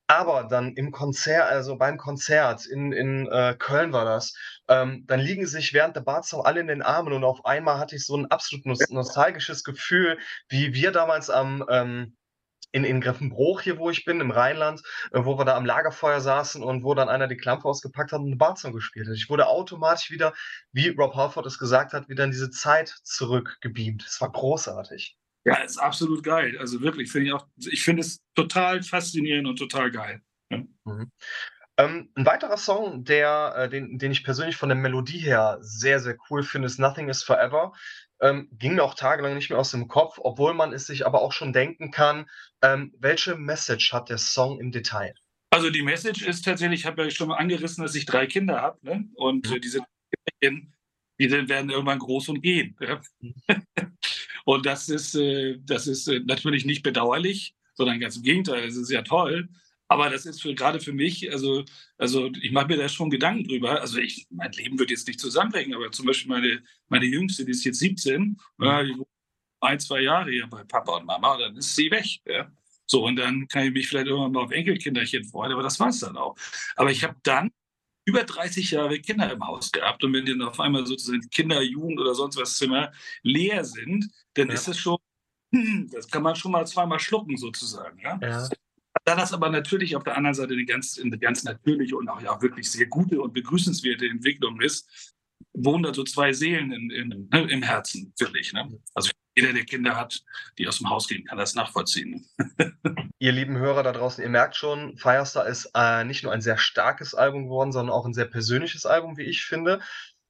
[0.07, 4.33] Aber dann im Konzert also beim Konzert in in, äh, Köln war das,
[4.67, 7.95] ähm, dann liegen sich während Bart Song alle in den Armen und auf einmal hatte
[7.95, 10.17] ich so ein absolut nos nostalgisches Gefühl,
[10.49, 12.15] wie wir damals am, ähm
[12.71, 14.81] in, in Greffenbruch hier, wo ich bin, im Rheinland,
[15.11, 18.19] äh, wo wir da am Lagerfeuer saßen und wo dann einer die Klampe ausgepackt hat
[18.19, 19.15] und eine Barzone gespielt hat.
[19.15, 20.33] Ich wurde automatisch wieder,
[20.71, 24.03] wie Rob Halford es gesagt hat, wieder in diese Zeit zurückgebeamt.
[24.05, 25.17] Es war großartig.
[25.43, 26.57] Ja, ist absolut geil.
[26.59, 30.21] Also wirklich, finde ich auch, ich finde es total faszinierend und total geil.
[30.51, 30.63] Ja.
[30.85, 31.11] Mhm.
[31.77, 35.99] Ähm, ein weiterer Song, der, äh, den, den ich persönlich von der Melodie her sehr,
[35.99, 37.73] sehr cool finde, ist Nothing is Forever.
[38.21, 41.21] Ähm, ging mir auch tagelang nicht mehr aus dem Kopf, obwohl man es sich aber
[41.21, 42.29] auch schon denken kann,
[42.61, 45.15] ähm, welche Message hat der Song im Detail?
[45.49, 48.61] Also die Message ist tatsächlich, ich habe ja schon mal angerissen, dass ich drei Kinder
[48.61, 49.09] habe ne?
[49.15, 49.55] und mhm.
[49.55, 49.79] äh, diese
[50.39, 50.67] Kinder,
[51.19, 52.75] die werden irgendwann groß und gehen.
[52.79, 53.01] Ja?
[53.19, 53.35] Mhm.
[54.45, 58.77] und das ist, äh, das ist äh, natürlich nicht bedauerlich, sondern ganz im Gegenteil, es
[58.77, 59.49] ist ja toll.
[59.91, 61.65] Aber das ist für, gerade für mich, also,
[61.97, 63.81] also ich mache mir da schon Gedanken drüber.
[63.81, 67.51] Also ich, mein Leben wird jetzt nicht zusammenbrechen, aber zum Beispiel meine, meine Jüngste, die
[67.51, 68.65] ist jetzt 17, mhm.
[68.65, 68.95] ja, die
[69.59, 72.05] ein, zwei Jahre hier bei Papa und Mama, und dann ist sie weg.
[72.25, 72.49] Ja.
[72.85, 75.89] So, und dann kann ich mich vielleicht irgendwann mal auf Enkelkinderchen freuen, aber das war
[75.89, 76.37] es dann auch.
[76.77, 77.51] Aber ich habe dann
[78.05, 81.99] über 30 Jahre Kinder im Haus gehabt und wenn dann auf einmal sozusagen Kinder, Jugend
[81.99, 84.53] oder sonst was Zimmer leer sind, dann ja.
[84.53, 84.99] ist es schon,
[85.91, 87.99] das kann man schon mal zweimal schlucken sozusagen.
[87.99, 88.17] Ja?
[88.21, 88.49] ja.
[89.03, 92.21] Da das aber natürlich auf der anderen Seite eine ganz, eine ganz natürliche und auch
[92.21, 95.15] ja wirklich sehr gute und begrüßenswerte Entwicklung ist,
[95.53, 98.53] wohnen da so zwei Seelen in, in, ne, im Herzen, wirklich.
[98.53, 98.69] Ne?
[98.93, 100.21] Also jeder, der Kinder hat,
[100.57, 102.27] die aus dem Haus gehen, kann das nachvollziehen.
[103.19, 106.57] ihr lieben Hörer da draußen, ihr merkt schon, Firestar ist äh, nicht nur ein sehr
[106.57, 109.79] starkes Album geworden, sondern auch ein sehr persönliches Album, wie ich finde.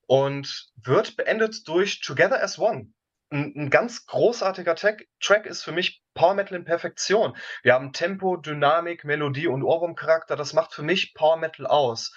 [0.08, 2.92] Und wird beendet durch Together as One
[3.32, 7.36] ein, ein ganz großartiger Track, Track ist für mich Power Metal in Perfektion.
[7.63, 10.36] Wir haben Tempo, Dynamik, Melodie und Ohrwurmcharakter.
[10.36, 12.13] Das macht für mich Power Metal aus.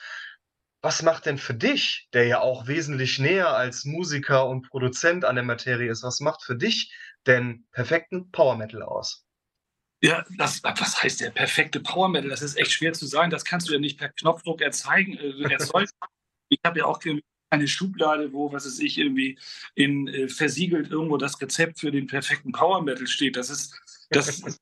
[0.82, 5.36] Was macht denn für dich, der ja auch wesentlich näher als Musiker und Produzent an
[5.36, 6.94] der Materie ist, was macht für dich
[7.26, 9.24] denn perfekten Power Metal aus?
[10.02, 12.28] Ja, das, was heißt der perfekte Power Metal?
[12.28, 13.30] Das ist echt schwer zu sagen.
[13.30, 15.16] Das kannst du ja nicht per Knopfdruck erzeugen.
[15.16, 15.88] Äh, erzeugen.
[16.50, 16.98] ich habe ja auch
[17.54, 19.38] eine Schublade, wo, was weiß ich, irgendwie
[19.74, 23.36] in äh, versiegelt irgendwo das Rezept für den perfekten Power Metal steht.
[23.36, 23.74] Das ist,
[24.10, 24.42] das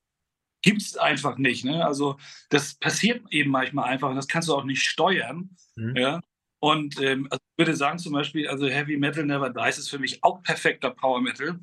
[0.61, 1.65] gibt es einfach nicht.
[1.65, 1.85] Ne?
[1.85, 2.17] Also
[2.49, 5.49] das passiert eben manchmal einfach und das kannst du auch nicht steuern.
[5.75, 5.95] Mhm.
[5.95, 6.21] Ja?
[6.59, 9.99] Und ähm, also ich würde sagen zum Beispiel, also Heavy Metal Never Dies ist für
[9.99, 11.59] mich auch perfekter Power Metal.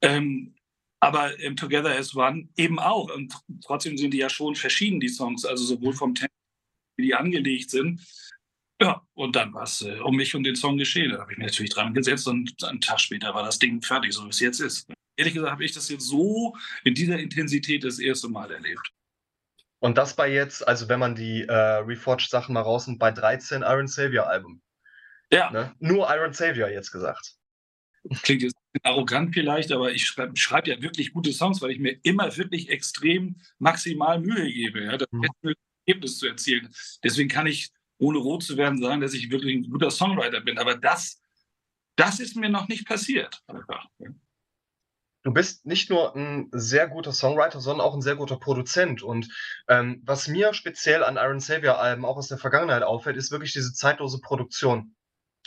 [0.00, 0.54] Ähm,
[1.00, 3.12] aber ähm, Together as One eben auch.
[3.14, 6.32] Und trotzdem sind die ja schon verschieden, die Songs, also sowohl vom Tempo,
[6.96, 8.00] wie die angelegt sind.
[8.80, 11.12] Ja, und dann war es äh, um mich und den Song geschehen.
[11.12, 14.12] Da habe ich mich natürlich dran gesetzt und einen Tag später war das Ding fertig,
[14.12, 14.88] so wie es jetzt ist.
[15.16, 18.90] Ehrlich gesagt habe ich das jetzt so in dieser Intensität das erste Mal erlebt.
[19.78, 23.86] Und das bei jetzt, also wenn man die äh, Reforged-Sachen mal rausnimmt, bei 13 Iron
[23.86, 24.62] Savior-Alben.
[25.30, 25.50] Ja.
[25.50, 25.74] Ne?
[25.78, 27.36] Nur Iron Savior jetzt gesagt.
[28.22, 31.98] Klingt jetzt arrogant vielleicht, aber ich schreibe schreib ja wirklich gute Songs, weil ich mir
[32.02, 35.54] immer wirklich extrem maximal Mühe gebe, ja, das mhm.
[35.86, 36.74] Ergebnis zu erzielen.
[37.02, 37.70] Deswegen kann ich
[38.04, 40.58] ohne rot zu werden, sagen, dass ich wirklich ein guter Songwriter bin.
[40.58, 41.20] Aber das,
[41.96, 43.42] das ist mir noch nicht passiert.
[45.22, 49.02] Du bist nicht nur ein sehr guter Songwriter, sondern auch ein sehr guter Produzent.
[49.02, 49.28] Und
[49.68, 53.54] ähm, was mir speziell an Iron Savior Alben auch aus der Vergangenheit auffällt, ist wirklich
[53.54, 54.94] diese zeitlose Produktion.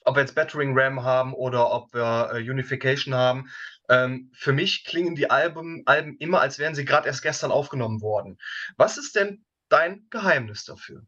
[0.04, 3.52] Ob wir jetzt Battering Ram haben oder ob wir äh, Unification haben.
[3.88, 8.02] Ähm, für mich klingen die Alben, Alben immer, als wären sie gerade erst gestern aufgenommen
[8.02, 8.40] worden.
[8.78, 11.06] Was ist denn dein Geheimnis dafür?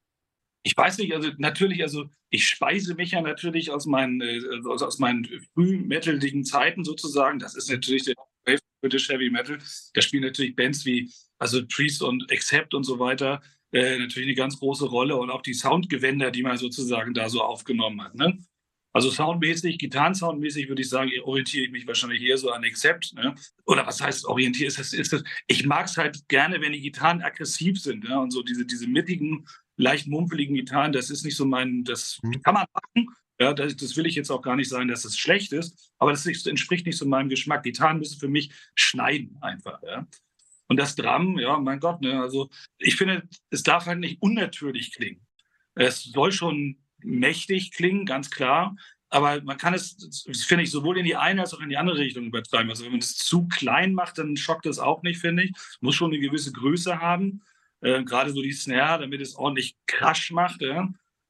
[0.63, 5.00] Ich weiß nicht, also natürlich, also ich speise mich ja natürlich aus meinen, äh, aus,
[5.00, 7.39] meinen frühmetaligen Zeiten sozusagen.
[7.39, 8.15] Das ist natürlich der
[8.82, 9.58] British Heavy Metal.
[9.93, 13.41] Da spielen natürlich Bands wie also Priest und Accept und so weiter
[13.72, 17.41] äh, natürlich eine ganz große Rolle und auch die Soundgewänder, die man sozusagen da so
[17.41, 18.15] aufgenommen hat.
[18.15, 18.38] Ne?
[18.91, 23.13] Also soundmäßig, Gitarrensoundmäßig würde ich sagen, orientiere ich mich wahrscheinlich eher so an Accept.
[23.13, 23.36] Ne?
[23.65, 24.67] Oder was heißt orientiere?
[24.67, 28.19] Ist das, ist das, ich mag es halt gerne, wenn die Gitarren aggressiv sind ne?
[28.19, 29.45] und so diese, diese mittigen
[29.80, 32.42] leicht mumpeligen Gitarren, das ist nicht so mein, das mhm.
[32.42, 35.18] kann man machen, Ja, das, das, will ich jetzt auch gar nicht sagen, dass es
[35.18, 37.63] schlecht ist, aber das entspricht nicht so meinem Geschmack.
[37.63, 39.82] Gitarren müssen für mich schneiden einfach.
[39.84, 40.06] Ja.
[40.68, 44.94] Und das Drum, ja, mein Gott, ne, also ich finde, es darf halt nicht unnatürlich
[44.94, 45.26] klingen.
[45.76, 48.76] Es soll schon mächtig klingen, ganz klar,
[49.10, 51.98] aber man kann es, finde ich, sowohl in die eine als auch in die andere
[51.98, 52.70] Richtung übertreiben.
[52.70, 55.52] Also wenn man es zu klein macht, dann schockt es auch nicht, finde ich.
[55.80, 57.42] Muss schon eine gewisse Größe haben,
[57.82, 60.62] äh, gerade so die Snare, damit es ordentlich Crash macht.
[60.62, 60.89] Ja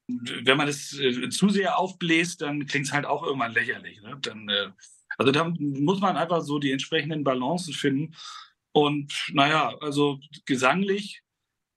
[0.10, 4.02] wenn man es äh, zu sehr aufbläst, dann klingt es halt auch irgendwann lächerlich.
[4.02, 4.18] Ne?
[4.22, 4.72] Dann, äh,
[5.18, 8.16] also da muss man einfach so die entsprechenden Balancen finden.
[8.72, 11.22] Und naja, also gesanglich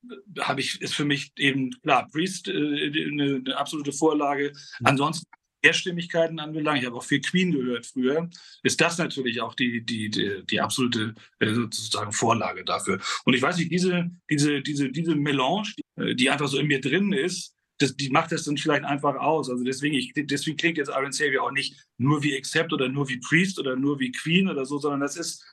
[0.08, 4.52] äh, habe ich, ist für mich eben, klar, Priest äh, eine, eine, absolute Vorlage.
[4.80, 4.86] Mhm.
[4.86, 5.26] Ansonsten
[5.62, 8.28] Mehrstimmigkeiten anbelangt, ich habe auch viel Queen gehört früher,
[8.62, 13.00] ist das natürlich auch die, die, die, die absolute äh, sozusagen Vorlage dafür.
[13.24, 16.80] Und ich weiß nicht, diese, diese, diese, diese Melange, die, die einfach so in mir
[16.80, 19.50] drin ist, das, die macht das dann vielleicht einfach aus.
[19.50, 23.08] Also deswegen, ich, deswegen klingt jetzt Iron Savior auch nicht nur wie Accept oder nur
[23.08, 25.44] wie Priest oder nur wie Queen oder so, sondern das ist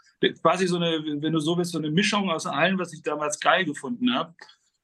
[0.42, 3.40] quasi so eine, wenn du so willst, so eine Mischung aus allem, was ich damals
[3.40, 4.36] geil gefunden habe.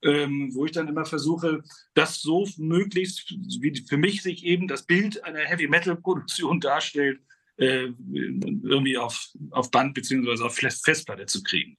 [0.05, 1.63] Ähm, wo ich dann immer versuche,
[1.95, 7.19] das so möglichst, wie für mich sich eben das Bild einer Heavy Metal Produktion darstellt,
[7.57, 10.43] äh, irgendwie auf, auf Band bzw.
[10.43, 11.77] auf Festplatte zu kriegen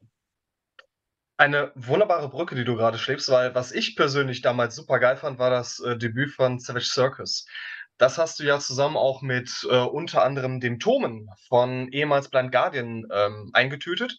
[1.37, 5.39] eine wunderbare Brücke, die du gerade schlägst, weil was ich persönlich damals super geil fand,
[5.39, 7.47] war das äh, Debüt von Savage Circus.
[7.99, 12.53] Das hast du ja zusammen auch mit äh, unter anderem dem Tomen von ehemals Blind
[12.53, 14.19] Guardian ähm, eingetütet.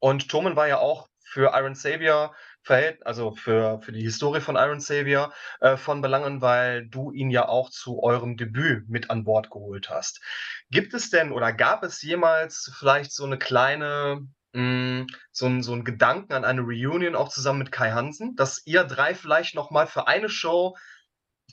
[0.00, 4.56] Und Tomen war ja auch für Iron Savior verhält, also für, für die Historie von
[4.56, 9.24] Iron Savior äh, von Belangen, weil du ihn ja auch zu eurem Debüt mit an
[9.24, 10.20] Bord geholt hast.
[10.70, 15.72] Gibt es denn oder gab es jemals vielleicht so eine kleine hm, so ein so
[15.74, 19.70] 'n Gedanken an eine Reunion auch zusammen mit Kai Hansen, dass ihr drei vielleicht noch
[19.70, 20.76] mal für eine Show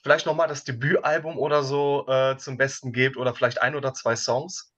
[0.04, 3.94] vielleicht noch mal das Debütalbum oder so, äh, zum Besten gebt oder vielleicht ein oder
[3.94, 4.72] zwei Songs?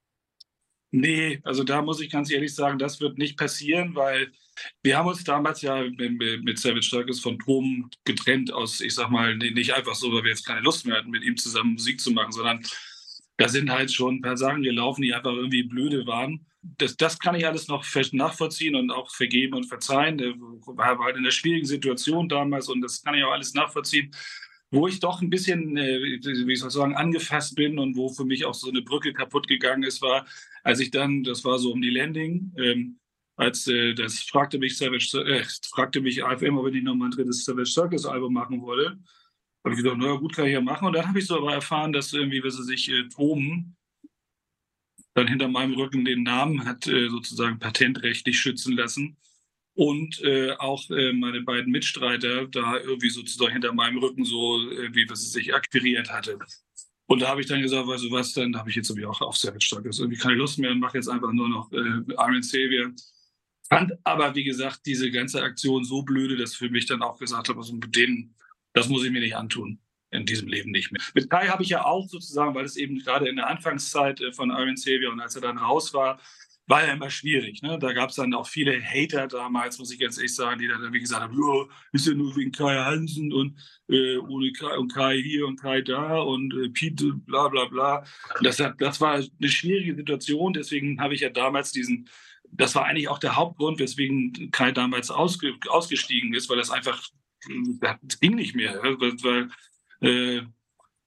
[0.91, 4.31] Nee, also da muss ich ganz ehrlich sagen, das wird nicht passieren, weil
[4.83, 9.09] wir haben uns damals ja mit mit Savage Circus von Proben getrennt aus, ich sag
[9.09, 11.99] mal, nicht einfach so, weil wir jetzt keine Lust mehr hatten, mit ihm zusammen Musik
[11.99, 12.63] zu machen, sondern
[13.37, 17.19] da sind halt schon ein paar Sachen gelaufen, die einfach irgendwie blöde waren das, das
[17.19, 20.17] kann ich alles noch nachvollziehen und auch vergeben und verzeihen.
[20.17, 24.11] Der war halt in einer schwierigen Situation damals und das kann ich auch alles nachvollziehen.
[24.69, 28.25] Wo ich doch ein bisschen, äh, wie soll ich sagen, angefasst bin und wo für
[28.25, 30.25] mich auch so eine Brücke kaputt gegangen ist, war,
[30.63, 32.99] als ich dann, das war so um die Landing, ähm,
[33.37, 37.45] als äh, das fragte mich Savage, äh, fragte mich AFM, ob ich nochmal ein drittes
[37.45, 38.99] Savage Circus Album machen wolle.
[39.63, 40.87] Habe ich gesagt, na gut, kann ich ja machen.
[40.87, 43.77] Und dann habe ich so aber erfahren, dass irgendwie, wie sie sich äh, Toben
[45.13, 49.17] dann hinter meinem Rücken den Namen hat äh, sozusagen patentrechtlich schützen lassen.
[49.73, 55.07] Und äh, auch äh, meine beiden Mitstreiter da irgendwie sozusagen hinter meinem Rücken so irgendwie,
[55.07, 56.39] was es sich akquiriert hatte.
[57.05, 59.21] Und da habe ich dann gesagt, weißt du was, dann habe ich jetzt irgendwie auch
[59.21, 59.85] auf Savage Stock.
[59.85, 62.91] Also irgendwie keine Lust mehr und mache jetzt einfach nur noch äh, Iron Savior.
[63.69, 67.49] Fand aber, wie gesagt, diese ganze Aktion so blöde, dass für mich dann auch gesagt
[67.49, 68.35] habe, also mit denen,
[68.73, 71.01] das muss ich mir nicht antun in diesem Leben nicht mehr.
[71.13, 74.31] Mit Kai habe ich ja auch sozusagen, weil es eben gerade in der Anfangszeit äh,
[74.31, 76.19] von Iron Savior und als er dann raus war,
[76.67, 77.61] war ja immer schwierig.
[77.61, 77.79] Ne?
[77.79, 80.91] Da gab es dann auch viele Hater damals, muss ich ganz ehrlich sagen, die dann
[80.91, 83.57] wie gesagt haben, ist ja nur wegen Kai Hansen und
[83.89, 88.03] äh, ohne Kai und Kai hier und Kai da und äh, Pete, bla bla bla.
[88.41, 92.09] Das, das war eine schwierige Situation, deswegen habe ich ja damals diesen,
[92.51, 97.01] das war eigentlich auch der Hauptgrund, weswegen Kai damals ausge, ausgestiegen ist, weil das einfach,
[97.81, 98.81] das ging nicht mehr.
[98.83, 99.49] Weil,
[100.01, 100.41] äh,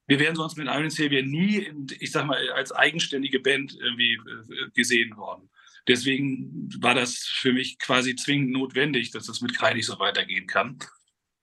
[0.07, 4.71] wir wären sonst mit Iron Savior nie, ich sag mal, als eigenständige Band irgendwie äh,
[4.75, 5.49] gesehen worden.
[5.87, 10.47] Deswegen war das für mich quasi zwingend notwendig, dass das mit Kai nicht so weitergehen
[10.47, 10.79] kann.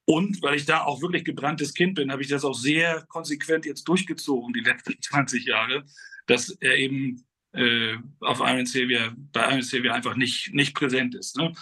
[0.05, 3.65] Und weil ich da auch wirklich gebranntes Kind bin, habe ich das auch sehr konsequent
[3.65, 5.83] jetzt durchgezogen, die letzten 20 Jahre,
[6.27, 11.37] dass er eben auf Iron Savior, bei Iron Savior einfach nicht, nicht präsent ist.
[11.37, 11.53] Ne?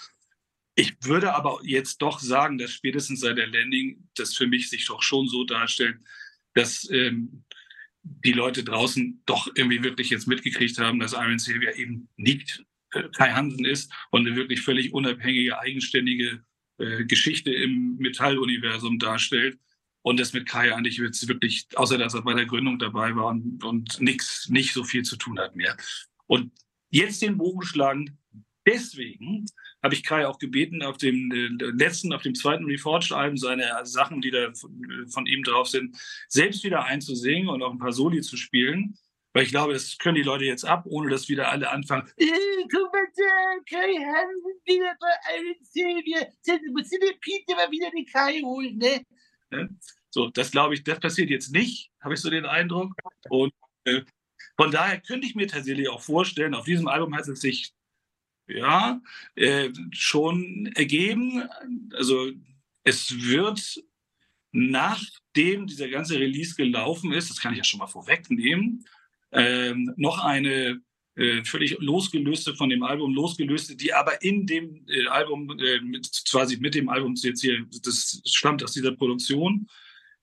[0.76, 4.86] Ich würde aber jetzt doch sagen, dass spätestens seit der Landing das für mich sich
[4.86, 5.98] doch schon so darstellt,
[6.54, 7.46] dass ähm,
[8.04, 13.04] die Leute draußen doch irgendwie wirklich jetzt mitgekriegt haben, dass Iron Silvia eben nicht äh,
[13.16, 16.44] Kai Hansen ist und eine wirklich völlig unabhängige, eigenständige
[16.78, 19.58] äh, Geschichte im Metalluniversum darstellt.
[20.06, 23.26] Und das mit Kai eigentlich jetzt wirklich, außer dass er bei der Gründung dabei war
[23.26, 25.76] und, und nichts, nicht so viel zu tun hat mehr.
[26.28, 26.52] Und
[26.92, 28.16] jetzt den Bogen schlagen,
[28.68, 29.48] deswegen
[29.82, 34.22] habe ich Kai auch gebeten, auf dem äh, letzten, auf dem zweiten Reforged-Album seine Sachen,
[34.22, 38.22] die da von, von, ihm drauf sind, selbst wieder einzusingen und auch ein paar Soli
[38.22, 39.00] zu spielen.
[39.34, 42.08] Weil ich glaube, das können die Leute jetzt ab, ohne dass wieder alle anfangen.
[42.18, 42.28] Äh,
[42.72, 46.72] guck mal da, Kai Hansen wieder bei Iron Savior.
[46.74, 49.04] Muss der Pete mal wieder den Kai holen, ne?
[50.10, 52.94] So, das glaube ich, das passiert jetzt nicht, habe ich so den Eindruck.
[53.30, 54.02] Und äh,
[54.58, 57.74] von daher könnte ich mir tatsächlich auch vorstellen, auf diesem Album hat es sich
[58.48, 59.02] ja
[59.36, 61.44] äh, schon ergeben.
[61.94, 62.32] Also
[62.84, 63.84] es wird
[64.56, 68.86] nachdem dieser ganze Release gelaufen ist, das kann ich ja schon mal vorwegnehmen,
[69.34, 70.80] ähm, noch eine
[71.16, 76.10] äh, völlig losgelöste von dem Album losgelöste, die aber in dem äh, Album, äh, mit,
[76.30, 79.68] quasi mit dem Album jetzt hier, das stammt aus dieser Produktion,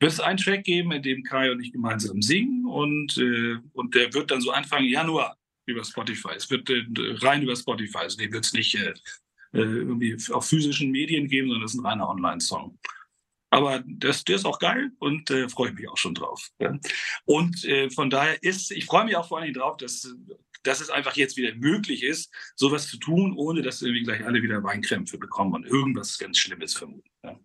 [0.00, 3.94] wird es einen Track geben, in dem Kai und ich gemeinsam singen und, äh, und
[3.94, 6.30] der wird dann so Anfang Januar über Spotify.
[6.36, 6.84] Es wird äh,
[7.24, 8.94] rein über Spotify, also den wird es nicht äh,
[9.52, 12.78] irgendwie auf physischen Medien geben, sondern es ist ein reiner Online-Song.
[13.50, 16.50] Aber das, der ist auch geil und äh, freue mich auch schon drauf.
[16.58, 16.78] Ja.
[17.26, 20.10] Und äh, von daher ist, ich freue mich auch vor allem drauf, dass,
[20.62, 24.42] dass es einfach jetzt wieder möglich ist, sowas zu tun, ohne dass irgendwie gleich alle
[24.42, 27.08] wieder Weinkrämpfe bekommen und irgendwas ganz Schlimmes vermuten.
[27.22, 27.38] Ja.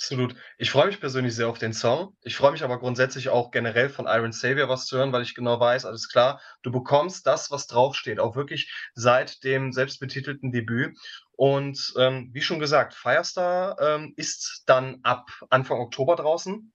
[0.00, 0.36] Absolut.
[0.58, 2.16] Ich freue mich persönlich sehr auf den Song.
[2.22, 5.34] Ich freue mich aber grundsätzlich auch generell von Iron Savior was zu hören, weil ich
[5.34, 10.96] genau weiß, alles klar, du bekommst das, was draufsteht, auch wirklich seit dem selbstbetitelten Debüt.
[11.32, 16.72] Und ähm, wie schon gesagt, Firestar ähm, ist dann ab Anfang Oktober draußen.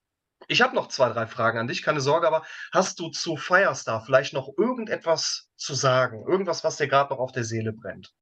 [0.48, 4.04] Ich habe noch zwei, drei Fragen an dich, keine Sorge, aber hast du zu Firestar
[4.06, 6.26] vielleicht noch irgendetwas zu sagen?
[6.28, 8.14] Irgendwas, was dir gerade noch auf der Seele brennt?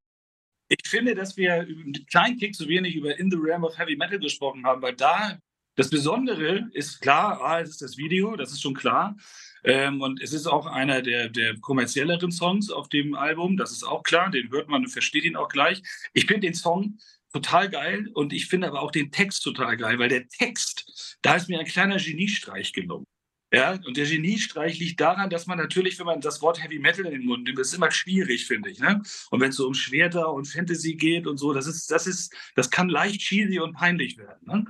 [0.68, 3.96] Ich finde, dass wir einen kleinen Kick zu wenig über In the Realm of Heavy
[3.96, 5.38] Metal gesprochen haben, weil da
[5.74, 9.16] das Besondere ist klar, ah, es ist das Video, das ist schon klar.
[9.64, 13.82] Ähm, und es ist auch einer der, der kommerzielleren Songs auf dem Album, das ist
[13.82, 15.82] auch klar, den hört man und versteht ihn auch gleich.
[16.12, 16.98] Ich finde den Song
[17.32, 21.34] total geil und ich finde aber auch den Text total geil, weil der Text, da
[21.34, 23.06] ist mir ein kleiner Geniestreich gelungen.
[23.54, 27.04] Ja, und der Geniestreich liegt daran, dass man natürlich, wenn man das Wort Heavy Metal
[27.04, 28.78] in den Mund nimmt, das ist immer schwierig, finde ich.
[28.78, 29.02] Ne?
[29.30, 32.34] Und wenn es so um Schwerter und Fantasy geht und so, das ist, das ist,
[32.54, 34.46] das kann leicht cheesy und peinlich werden.
[34.46, 34.64] Ne?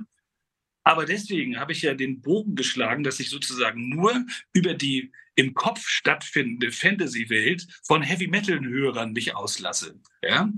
[0.83, 5.53] Aber deswegen habe ich ja den Bogen geschlagen, dass ich sozusagen nur über die im
[5.53, 9.97] Kopf stattfindende Fantasy-Welt von Heavy Metal-Hörern mich auslasse.
[10.21, 10.51] Ja?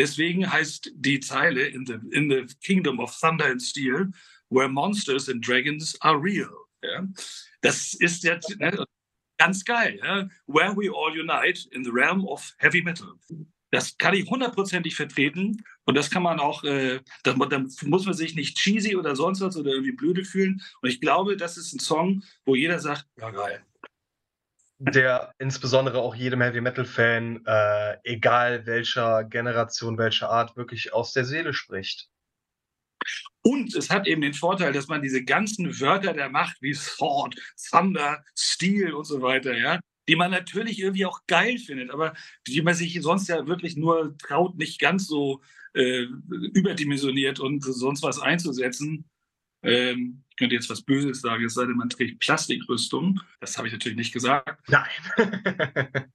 [0.00, 4.10] Deswegen heißt die Zeile in the, in the Kingdom of Thunder and Steel,
[4.48, 6.48] where monsters and dragons are real.
[6.82, 7.06] Ja?
[7.60, 8.82] Das ist jetzt ne,
[9.36, 10.00] ganz geil.
[10.02, 10.26] Ja?
[10.46, 13.12] Where we all unite in the realm of heavy metal.
[13.72, 18.14] Das kann ich hundertprozentig vertreten und das kann man auch, äh, da, da, muss man
[18.14, 20.62] sich nicht cheesy oder sonst was oder irgendwie blöde fühlen.
[20.80, 23.62] Und ich glaube, das ist ein Song, wo jeder sagt, ja geil.
[24.82, 31.12] Der insbesondere auch jedem Heavy Metal Fan, äh, egal welcher Generation, welcher Art, wirklich aus
[31.12, 32.08] der Seele spricht.
[33.42, 37.34] Und es hat eben den Vorteil, dass man diese ganzen Wörter der Macht wie Sword,
[37.70, 42.14] Thunder, Steel und so weiter, ja, die man natürlich irgendwie auch geil findet, aber
[42.46, 45.42] die man sich sonst ja wirklich nur traut, nicht ganz so
[45.74, 46.06] äh,
[46.54, 49.09] überdimensioniert und sonst was einzusetzen.
[49.62, 53.20] Ähm, ich könnte jetzt was Böses sagen, es sei denn, man trägt Plastikrüstung.
[53.40, 54.60] Das habe ich natürlich nicht gesagt.
[54.68, 54.88] Nein.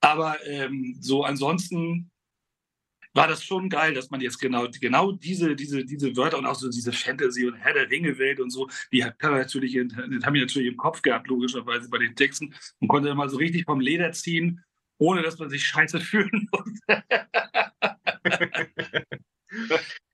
[0.00, 2.10] aber ähm, so ansonsten
[3.14, 6.54] war das schon geil, dass man jetzt genau, genau diese, diese, diese Wörter und auch
[6.54, 10.68] so diese Fantasy- und Herr der Ringe-Welt und so, die hat natürlich, haben wir natürlich
[10.68, 14.12] im Kopf gehabt, logischerweise bei den Texten und konnte dann mal so richtig vom Leder
[14.12, 14.64] ziehen,
[14.98, 16.80] ohne dass man sich scheiße fühlen muss.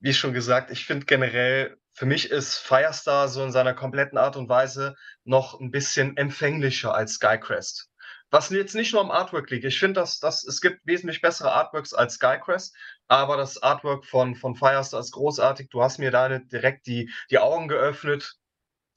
[0.00, 4.36] Wie schon gesagt, ich finde generell, für mich ist Firestar so in seiner kompletten Art
[4.36, 7.90] und Weise noch ein bisschen empfänglicher als Skycrest.
[8.30, 9.64] Was jetzt nicht nur am Artwork liegt.
[9.64, 12.74] Ich finde, dass, dass es gibt wesentlich bessere Artworks als Skycrest,
[13.08, 15.68] aber das Artwork von, von Firestar ist großartig.
[15.68, 18.36] Du hast mir da direkt die, die Augen geöffnet,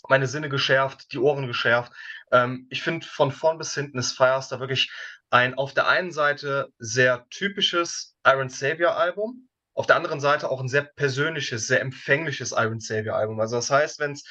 [0.07, 1.91] meine Sinne geschärft, die Ohren geschärft.
[2.31, 4.91] Ähm, ich finde, von vorn bis hinten ist Firestar wirklich
[5.31, 10.59] ein auf der einen Seite sehr typisches Iron Savior Album, auf der anderen Seite auch
[10.59, 13.39] ein sehr persönliches, sehr empfängliches Iron Savior Album.
[13.39, 14.23] Also das heißt, wenn es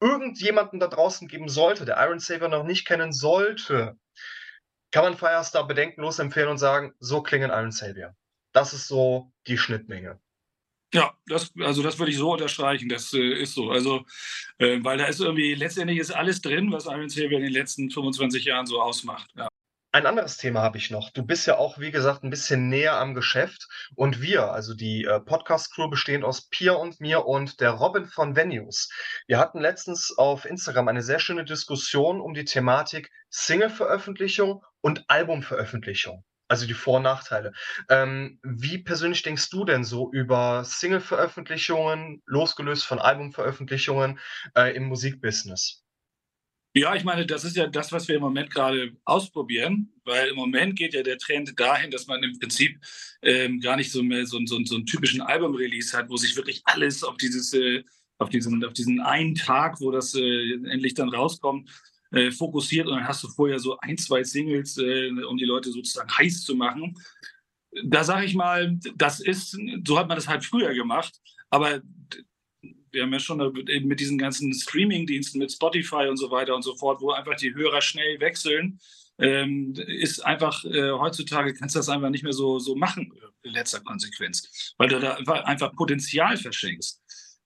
[0.00, 3.96] irgendjemanden da draußen geben sollte, der Iron Savior noch nicht kennen sollte,
[4.92, 8.14] kann man Firestar bedenkenlos empfehlen und sagen, so klingen Iron Savior.
[8.52, 10.20] Das ist so die Schnittmenge.
[10.92, 13.70] Ja, das, also das würde ich so unterstreichen, das äh, ist so.
[13.70, 14.06] Also,
[14.58, 17.90] äh, weil da ist irgendwie, letztendlich ist alles drin, was Iron Savior in den letzten
[17.90, 19.28] 25 Jahren so ausmacht.
[19.34, 19.48] Ja.
[19.94, 21.10] Ein anderes Thema habe ich noch.
[21.10, 23.68] Du bist ja auch, wie gesagt, ein bisschen näher am Geschäft.
[23.94, 28.34] Und wir, also die äh, Podcast-Crew bestehend aus Pia und mir und der Robin von
[28.34, 28.90] Venues.
[29.28, 36.24] Wir hatten letztens auf Instagram eine sehr schöne Diskussion um die Thematik Single-Veröffentlichung und Albumveröffentlichung.
[36.48, 37.52] Also die Vor- und Nachteile.
[37.88, 44.18] Ähm, wie persönlich denkst du denn so über Single-Veröffentlichungen, losgelöst von Albumveröffentlichungen
[44.56, 45.83] äh, im Musikbusiness?
[46.76, 50.36] Ja, ich meine, das ist ja das, was wir im Moment gerade ausprobieren, weil im
[50.36, 52.80] Moment geht ja der Trend dahin, dass man im Prinzip
[53.22, 56.62] ähm, gar nicht so mehr so, so, so einen typischen Album-Release hat, wo sich wirklich
[56.64, 57.84] alles auf dieses äh,
[58.18, 61.68] auf diesen, auf diesen einen Tag, wo das äh, endlich dann rauskommt,
[62.12, 65.70] äh, fokussiert und dann hast du vorher so ein, zwei Singles, äh, um die Leute
[65.70, 66.94] sozusagen heiß zu machen.
[67.84, 71.20] Da sage ich mal, das ist, so hat man das halt früher gemacht,
[71.50, 71.82] aber
[72.94, 76.74] wir haben ja schon mit diesen ganzen Streaming-Diensten, mit Spotify und so weiter und so
[76.76, 78.80] fort, wo einfach die Hörer schnell wechseln,
[79.18, 83.52] ähm, ist einfach äh, heutzutage kannst du das einfach nicht mehr so, so machen, in
[83.52, 87.00] letzter Konsequenz, weil du da einfach Potenzial verschenkst.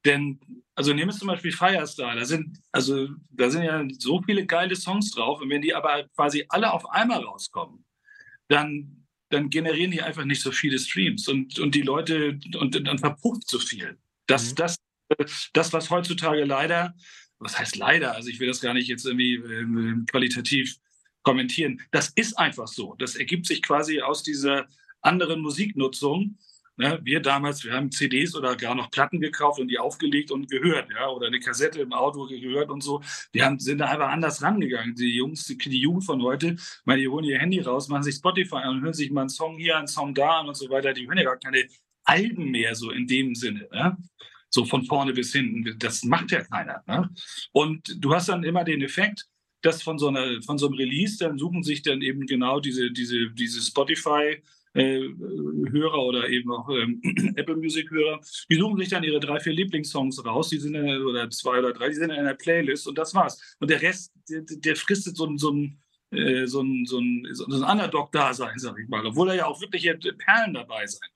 [0.05, 0.39] Denn,
[0.75, 4.77] also nehmen wir zum Beispiel Firestar, da sind, also, da sind ja so viele geile
[4.77, 7.85] Songs drauf und wenn die aber quasi alle auf einmal rauskommen,
[8.49, 12.99] dann, dann generieren die einfach nicht so viele Streams und, und die Leute, und dann
[12.99, 13.99] verpufft so viel.
[14.27, 14.55] Das, mhm.
[14.55, 14.77] das,
[15.53, 16.95] das, was heutzutage leider,
[17.39, 20.77] was heißt leider, also ich will das gar nicht jetzt irgendwie äh, qualitativ
[21.23, 21.81] kommentieren.
[21.91, 22.95] Das ist einfach so.
[22.99, 24.67] Das ergibt sich quasi aus dieser
[25.01, 26.39] anderen Musiknutzung.
[26.77, 27.01] Ne?
[27.03, 30.89] Wir damals, wir haben CDs oder gar noch Platten gekauft und die aufgelegt und gehört,
[30.93, 33.03] ja, oder eine Kassette im Auto gehört und so.
[33.33, 34.95] Wir haben, sind da einfach anders rangegangen.
[34.95, 38.15] Die Jungs, die, die Jugend von heute, meine, die holen ihr Handy raus, machen sich
[38.15, 40.93] Spotify an und hören sich mal einen Song hier, einen Song da und so weiter.
[40.93, 41.65] Die hören ja gar keine
[42.05, 43.69] Alben mehr so in dem Sinne.
[43.73, 43.97] Ne?
[44.51, 45.79] So von vorne bis hinten.
[45.79, 46.83] Das macht ja keiner.
[46.87, 47.11] Ne?
[47.53, 49.27] Und du hast dann immer den Effekt,
[49.63, 52.91] dass von so, einer, von so einem Release, dann suchen sich dann eben genau diese,
[52.91, 54.43] diese, diese Spotify-
[54.75, 55.09] äh,
[55.71, 57.01] Hörer oder eben auch ähm,
[57.37, 58.21] Apple Music Hörer,
[58.51, 61.73] die suchen sich dann ihre drei, vier Lieblingssongs raus, die sind in, oder zwei oder
[61.73, 63.57] drei, die sind in einer Playlist und das war's.
[63.61, 65.81] Und der Rest, der, der fristet so, so ein
[66.11, 69.61] äh, so ein, so ein, so ein Underdog-Dasein, sag ich mal, obwohl da ja auch
[69.61, 69.85] wirklich
[70.19, 71.09] Perlen dabei sein.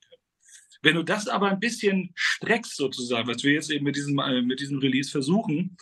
[0.83, 4.41] Wenn du das aber ein bisschen streckst sozusagen, was wir jetzt eben mit diesem, äh,
[4.41, 5.77] mit diesem Release versuchen,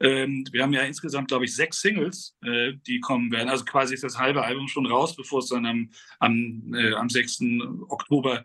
[0.00, 3.48] ähm, wir haben ja insgesamt, glaube ich, sechs Singles, äh, die kommen werden.
[3.48, 7.10] Also quasi ist das halbe Album schon raus, bevor es dann am, am, äh, am
[7.10, 7.40] 6.
[7.88, 8.44] Oktober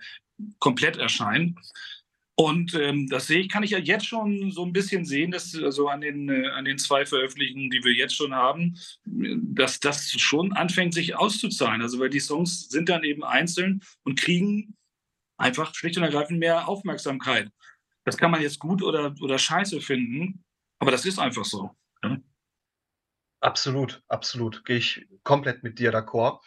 [0.59, 1.57] komplett erscheint.
[2.35, 5.55] Und ähm, das sehe ich, kann ich ja jetzt schon so ein bisschen sehen, dass
[5.55, 8.75] also an den, äh, an den zwei Veröffentlichungen, die wir jetzt schon haben,
[9.05, 11.83] dass das schon anfängt, sich auszuzahlen.
[11.83, 14.75] Also weil die Songs sind dann eben einzeln und kriegen
[15.37, 17.49] einfach schlicht und ergreifend mehr Aufmerksamkeit.
[18.05, 20.43] Das kann man jetzt gut oder, oder scheiße finden.
[20.79, 21.71] Aber das ist einfach so.
[22.03, 22.17] Ja?
[23.39, 24.65] Absolut, absolut.
[24.65, 26.39] Gehe ich komplett mit dir d'accord.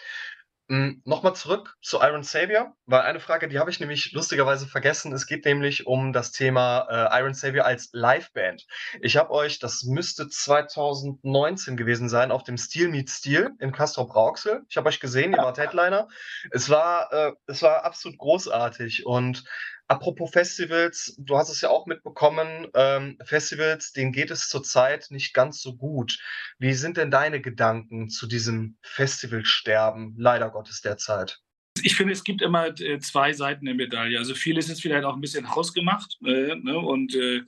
[0.68, 5.12] Hm, Nochmal zurück zu Iron Savior, weil eine Frage, die habe ich nämlich lustigerweise vergessen.
[5.12, 8.66] Es geht nämlich um das Thema äh, Iron Savior als Liveband.
[9.00, 14.16] Ich habe euch, das müsste 2019 gewesen sein, auf dem Steel Meet Steel in Castrop
[14.16, 14.62] Rauxel.
[14.68, 16.08] Ich habe euch gesehen, ihr wart Headliner.
[16.50, 19.44] Es war, äh, es war absolut großartig und
[19.88, 25.32] Apropos Festivals, du hast es ja auch mitbekommen, ähm, Festivals, denen geht es zurzeit nicht
[25.32, 26.18] ganz so gut.
[26.58, 31.38] Wie sind denn deine Gedanken zu diesem Festivalsterben, leider Gottes derzeit?
[31.82, 34.18] Ich finde, es gibt immer äh, zwei Seiten der Medaille.
[34.18, 36.78] Also vieles ist vielleicht auch ein bisschen hausgemacht äh, ne?
[36.78, 37.42] und äh,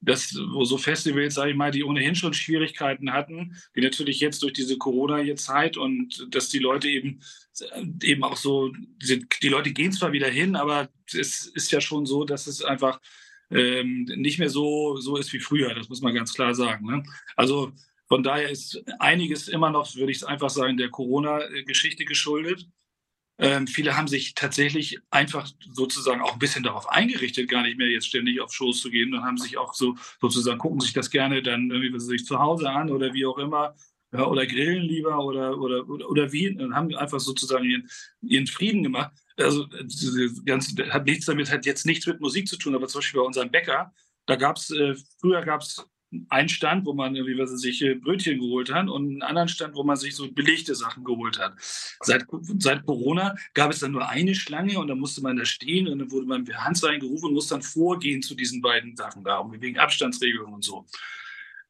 [0.00, 4.42] dass wo so Festivals, sage ich mal, die ohnehin schon Schwierigkeiten hatten, die natürlich jetzt
[4.42, 7.20] durch diese Corona-Zeit und dass die Leute eben
[8.02, 8.72] eben auch so,
[9.02, 13.00] die Leute gehen zwar wieder hin, aber es ist ja schon so, dass es einfach
[13.50, 16.86] ähm, nicht mehr so, so ist wie früher, das muss man ganz klar sagen.
[16.86, 17.02] Ne?
[17.36, 17.72] Also
[18.06, 22.66] von daher ist einiges immer noch, würde ich einfach sagen, der Corona-Geschichte geschuldet.
[23.40, 27.88] Ähm, viele haben sich tatsächlich einfach sozusagen auch ein bisschen darauf eingerichtet, gar nicht mehr
[27.88, 31.08] jetzt ständig auf Shows zu gehen und haben sich auch so sozusagen, gucken sich das
[31.10, 33.74] gerne dann irgendwie sich zu Hause an oder wie auch immer.
[34.10, 37.88] Ja, oder grillen lieber oder, oder, oder, oder wie und haben einfach sozusagen ihren,
[38.22, 39.12] ihren Frieden gemacht.
[39.36, 43.00] Also das Ganze hat nichts damit, hat jetzt nichts mit Musik zu tun, aber zum
[43.00, 43.92] Beispiel bei unserem Bäcker,
[44.24, 45.86] da gab es, äh, früher gab es
[46.28, 49.74] einen Stand, wo man irgendwie was sich äh, Brötchen geholt hat und einen anderen Stand,
[49.74, 51.54] wo man sich so belegte Sachen geholt hat.
[52.00, 52.24] Seit,
[52.58, 55.98] seit Corona gab es dann nur eine Schlange und dann musste man da stehen und
[55.98, 59.44] dann wurde man per Handzeichen gerufen und muss dann vorgehen zu diesen beiden Sachen da,
[59.50, 60.86] wegen Abstandsregelungen und so.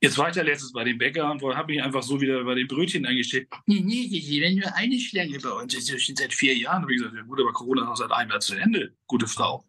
[0.00, 2.54] Jetzt war ich ja letztens bei dem Bäcker und habe mich einfach so wieder bei
[2.54, 3.48] den Brötchen eingestellt.
[3.66, 5.74] Nee, nee, hier nur eine Schlange bei uns.
[5.74, 6.84] Das ist schon seit vier Jahren.
[6.84, 9.26] Und ich gesagt, ja gut, aber Corona ist auch seit einem Jahr zu Ende, gute
[9.26, 9.64] Frau.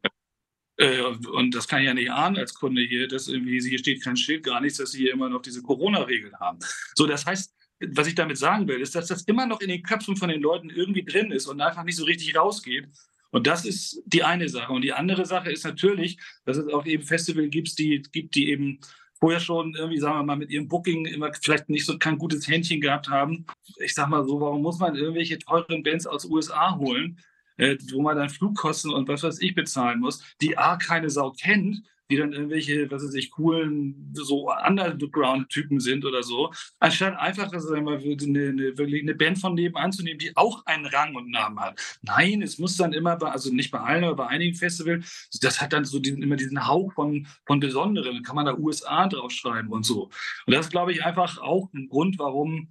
[0.79, 4.01] Äh, und das kann ich ja nicht ahnen als Kunde hier, dass irgendwie hier steht
[4.01, 6.59] kein Schild, gar nichts, dass sie hier immer noch diese Corona-Regeln haben.
[6.95, 7.53] So, das heißt,
[7.91, 10.41] was ich damit sagen will, ist, dass das immer noch in den Köpfen von den
[10.41, 12.87] Leuten irgendwie drin ist und einfach nicht so richtig rausgeht.
[13.31, 14.71] Und das ist die eine Sache.
[14.71, 18.49] Und die andere Sache ist natürlich, dass es auch eben Festivals gibt, die, gibt, die
[18.49, 18.79] eben
[19.19, 22.47] vorher schon irgendwie, sagen wir mal, mit ihrem Booking immer vielleicht nicht so kein gutes
[22.47, 23.45] Händchen gehabt haben.
[23.83, 27.19] Ich sag mal so, warum muss man irgendwelche teuren Bands aus USA holen,
[27.59, 31.31] äh, wo man dann Flugkosten und was weiß ich bezahlen muss, die A, keine Sau
[31.31, 37.51] kennt, die dann irgendwelche, was weiß ich, coolen, so Underground-Typen sind oder so, anstatt einfach
[37.51, 41.15] sagen wir, eine, eine, wirklich eine Band von nebenan zu nehmen, die auch einen Rang
[41.15, 41.79] und Namen hat.
[42.01, 45.61] Nein, es muss dann immer bei, also nicht bei allen, aber bei einigen Festivals, das
[45.61, 48.23] hat dann so diesen, immer diesen Hauch von, von Besonderen.
[48.23, 50.09] Kann man da USA draufschreiben und so.
[50.47, 52.69] Und das glaube ich, einfach auch ein Grund, warum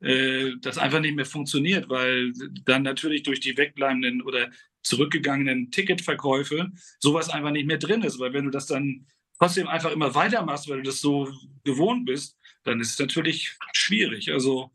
[0.00, 2.32] das einfach nicht mehr funktioniert, weil
[2.64, 4.50] dann natürlich durch die wegbleibenden oder
[4.82, 6.70] zurückgegangenen Ticketverkäufe
[7.00, 8.18] sowas einfach nicht mehr drin ist.
[8.18, 9.06] Weil wenn du das dann
[9.38, 11.32] trotzdem einfach immer weitermachst, weil du das so
[11.64, 14.32] gewohnt bist, dann ist es natürlich schwierig.
[14.32, 14.70] Also,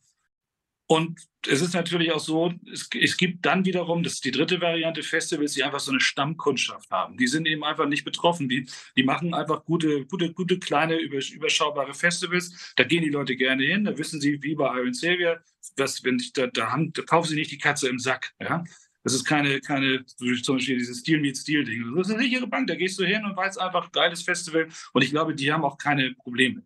[0.92, 4.60] und es ist natürlich auch so, es, es, gibt dann wiederum, das ist die dritte
[4.60, 7.16] Variante, Festivals, die einfach so eine Stammkundschaft haben.
[7.16, 8.50] Die sind eben einfach nicht betroffen.
[8.50, 8.68] Die,
[8.98, 12.74] die machen einfach gute, gute, gute, kleine, überschaubare Festivals.
[12.76, 13.86] Da gehen die Leute gerne hin.
[13.86, 15.40] Da wissen sie, wie bei Iron Savior,
[15.78, 18.34] dass, wenn da, da, haben, da kaufen sie nicht die Katze im Sack.
[18.42, 18.62] Ja?
[19.06, 21.90] Das ist keine, keine, zum Beispiel dieses Steel meet Steel Ding.
[21.96, 24.68] Das ist eine sichere Bank, da gehst du hin und weißt einfach, geiles Festival.
[24.92, 26.64] Und ich glaube, die haben auch keine Probleme.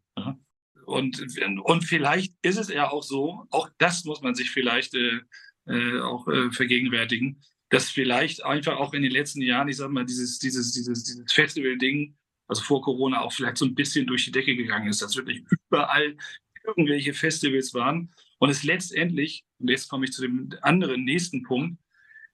[0.86, 1.20] Und,
[1.64, 5.22] und vielleicht ist es ja auch so, auch das muss man sich vielleicht äh,
[5.66, 10.06] äh, auch äh, vergegenwärtigen, dass vielleicht einfach auch in den letzten Jahren, ich sag mal,
[10.06, 12.16] dieses, dieses, dieses, dieses Festival-Ding,
[12.48, 15.44] also vor Corona auch vielleicht so ein bisschen durch die Decke gegangen ist, dass wirklich
[15.70, 16.16] überall
[16.64, 18.14] irgendwelche Festivals waren.
[18.38, 21.80] Und es letztendlich, und jetzt komme ich zu dem anderen nächsten Punkt,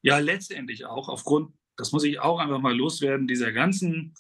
[0.02, 4.14] ja letztendlich auch aufgrund, das muss ich auch einfach mal loswerden, dieser ganzen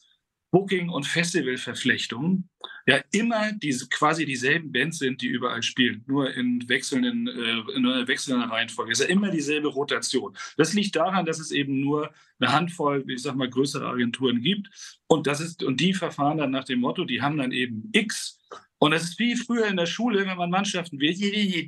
[0.51, 2.49] Booking- und Festivalverflechtung
[2.85, 7.85] ja immer diese quasi dieselben Bands sind, die überall spielen, nur in wechselnden, äh, in
[7.85, 8.91] einer wechselnden Reihenfolge.
[8.91, 10.35] Es ist ja immer dieselbe Rotation.
[10.57, 14.69] Das liegt daran, dass es eben nur eine Handvoll, ich sag mal, größere Agenturen gibt.
[15.07, 18.39] Und das ist, und die verfahren dann nach dem Motto, die haben dann eben X.
[18.79, 21.19] Und das ist wie früher in der Schule, wenn man Mannschaften wählt,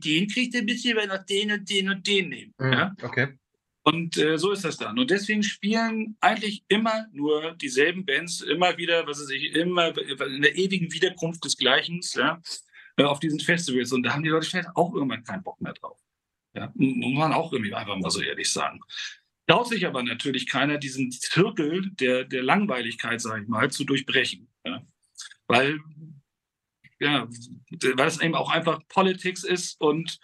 [0.04, 2.54] den kriegt ein bisschen, wenn noch den und den und den nehmen.
[2.58, 2.96] Mhm, ja?
[3.02, 3.28] Okay.
[3.86, 4.98] Und äh, so ist das dann.
[4.98, 10.42] Und deswegen spielen eigentlich immer nur dieselben Bands, immer wieder, was weiß ich, immer in
[10.42, 12.42] der ewigen Wiederkunft des Gleichens, ja,
[12.96, 13.92] äh, auf diesen Festivals.
[13.92, 16.00] Und da haben die Leute vielleicht auch irgendwann keinen Bock mehr drauf.
[16.54, 18.80] Ja, muss man auch irgendwie einfach mal so ehrlich sagen.
[19.48, 24.48] Traut sich aber natürlich keiner, diesen Zirkel der, der Langweiligkeit, sage ich mal, zu durchbrechen.
[24.66, 24.82] Ja.
[25.48, 25.80] Weil,
[27.00, 27.28] ja,
[27.96, 30.20] weil es eben auch einfach Politics ist und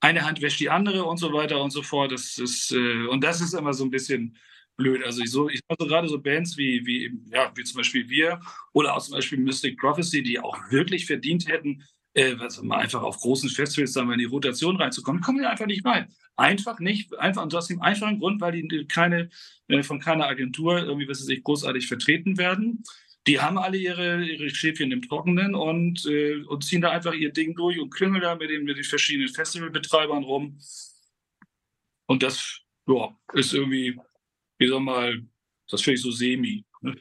[0.00, 2.12] eine Hand wäscht die andere und so weiter und so fort.
[2.12, 4.36] Das ist, äh, und das ist immer so ein bisschen
[4.76, 5.04] blöd.
[5.04, 8.40] Also ich, so, ich also gerade so Bands wie, wie, ja, wie zum Beispiel wir
[8.72, 11.84] oder auch zum Beispiel Mystic Prophecy, die auch wirklich verdient hätten,
[12.14, 15.46] äh, also mal einfach auf großen Festivals dann mal in die Rotation reinzukommen, kommen die
[15.46, 16.08] einfach nicht rein.
[16.36, 19.28] Einfach nicht, einfach und aus dem einfachen Grund, weil die keine,
[19.68, 22.82] äh, von keiner Agentur irgendwie, was weiß ich, großartig vertreten werden
[23.26, 27.32] die haben alle ihre, ihre Schäfchen im Trockenen und, äh, und ziehen da einfach ihr
[27.32, 30.58] Ding durch und klüngeln da mit den, mit den verschiedenen Festivalbetreibern rum.
[32.06, 33.98] Und das ja, ist irgendwie,
[34.58, 35.22] wie sag mal,
[35.68, 36.64] das finde ich so semi.
[36.80, 36.98] Ne?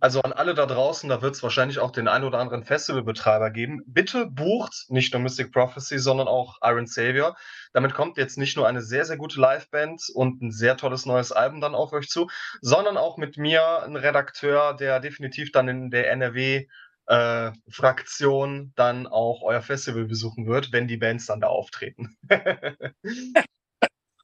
[0.00, 3.50] Also an alle da draußen, da wird es wahrscheinlich auch den ein oder anderen Festivalbetreiber
[3.50, 3.82] geben.
[3.86, 7.36] Bitte bucht nicht nur Mystic Prophecy, sondern auch Iron Savior.
[7.72, 11.32] Damit kommt jetzt nicht nur eine sehr, sehr gute Liveband und ein sehr tolles neues
[11.32, 12.28] Album dann auf euch zu,
[12.60, 16.66] sondern auch mit mir ein Redakteur, der definitiv dann in der NRW
[17.06, 22.16] äh, Fraktion dann auch euer Festival besuchen wird, wenn die Bands dann da auftreten.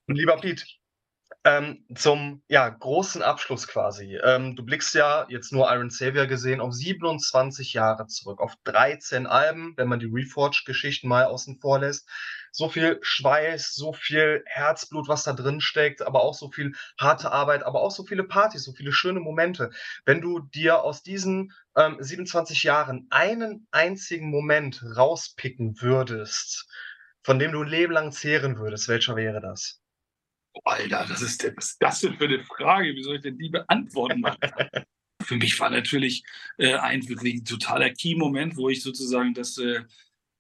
[0.07, 0.65] Lieber Pete,
[1.45, 4.19] ähm, zum ja, großen Abschluss quasi.
[4.23, 9.27] Ähm, du blickst ja jetzt nur Iron Savior gesehen auf 27 Jahre zurück, auf 13
[9.27, 12.07] Alben, wenn man die Reforged-Geschichten mal außen vor lässt.
[12.53, 17.33] So viel Schweiß, so viel Herzblut, was da drin steckt, aber auch so viel harte
[17.33, 19.71] Arbeit, aber auch so viele Partys, so viele schöne Momente.
[20.05, 26.69] Wenn du dir aus diesen ähm, 27 Jahren einen einzigen Moment rauspicken würdest,
[27.23, 29.81] von dem du ein Leben lang zehren würdest, welcher wäre das?
[30.65, 32.95] Alter, das ist, was ist das denn für eine Frage?
[32.95, 34.23] Wie soll ich denn die beantworten?
[35.23, 36.25] für mich war natürlich
[36.59, 39.83] äh, ein wirklich totaler Key-Moment, wo ich sozusagen das äh,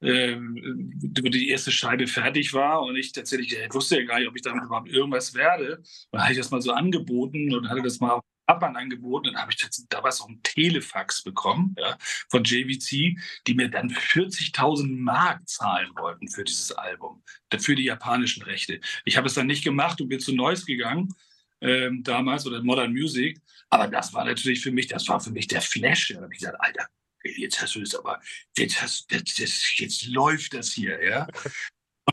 [0.00, 4.36] äh, die erste Scheibe fertig war und ich tatsächlich ich wusste ja gar nicht, ob
[4.36, 5.82] ich damit überhaupt irgendwas werde.
[6.10, 9.32] Dann hatte ich das mal so angeboten und hatte das mal Japan angeboten.
[9.32, 11.96] Dann habe ich damals auch ein Telefax bekommen ja,
[12.28, 17.22] von JVC, die mir dann 40.000 Mark zahlen wollten für dieses Album,
[17.58, 18.80] für die japanischen Rechte.
[19.04, 21.14] Ich habe es dann nicht gemacht und bin zu Neues gegangen.
[21.62, 23.38] Ähm, damals oder Modern Music.
[23.68, 26.08] Aber das war natürlich für mich, das war für mich der Flash.
[26.08, 26.86] Da habe ich gesagt, Alter,
[27.22, 28.18] jetzt hast du das aber,
[28.56, 31.26] jetzt, hast, jetzt, jetzt, jetzt läuft das hier, ja.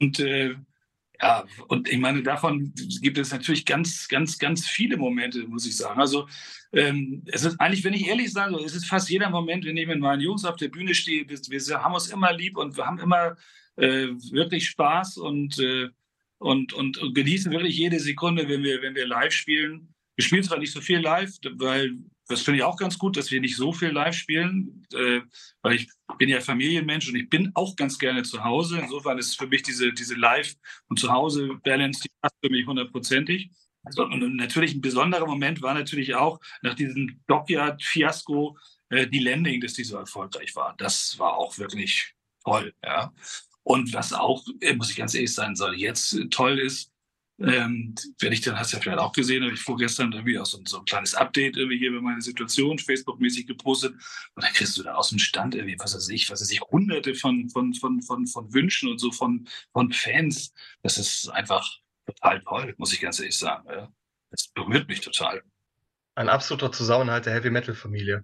[0.02, 0.56] Und äh,
[1.20, 5.76] ja, und ich meine, davon gibt es natürlich ganz, ganz, ganz viele Momente, muss ich
[5.76, 6.00] sagen.
[6.00, 6.28] Also
[6.74, 9.88] ähm, es ist eigentlich, wenn ich ehrlich sage, es ist fast jeder Moment, wenn ich
[9.88, 12.86] mit meinen Jungs auf der Bühne stehe, wir, wir haben uns immer lieb und wir
[12.86, 13.36] haben immer
[13.78, 15.90] äh, wirklich Spaß und, äh,
[16.38, 19.94] und, und, und, genießen wirklich jede Sekunde, wenn wir, wenn wir live spielen.
[20.16, 21.98] Wir spielen zwar nicht so viel live, weil
[22.28, 25.22] das finde ich auch ganz gut, dass wir nicht so viel live spielen, äh,
[25.62, 28.80] weil ich bin ja Familienmensch und ich bin auch ganz gerne zu Hause.
[28.80, 30.56] Insofern ist für mich diese, diese Live-
[30.90, 33.52] und Zuhause-Balance, die passt für mich hundertprozentig.
[33.84, 38.58] Also, und natürlich ein besonderer Moment war natürlich auch nach diesem Dockyard-Fiasko
[38.90, 40.76] äh, die Landing, dass die so erfolgreich war.
[40.78, 42.14] Das war auch wirklich
[42.44, 42.74] toll.
[42.84, 43.14] Ja.
[43.64, 46.92] Und was auch, äh, muss ich ganz ehrlich sein soll, jetzt toll ist,
[47.40, 50.46] ähm, wenn ich dann, hast du ja vielleicht auch gesehen, habe ich vorgestern irgendwie auch
[50.46, 54.78] so, so ein kleines Update irgendwie hier über meine Situation Facebook-mäßig gepostet und dann kriegst
[54.78, 57.74] du da aus dem Stand irgendwie, was weiß ich, was weiß ich, hunderte von, von,
[57.74, 60.52] von, von, von Wünschen und so von, von Fans.
[60.82, 61.70] Das ist einfach
[62.08, 63.68] total toll, muss ich ganz ehrlich sagen.
[63.70, 63.92] Ja.
[64.32, 65.44] Das berührt mich total.
[66.16, 68.24] Ein absoluter Zusammenhalt der Heavy-Metal-Familie.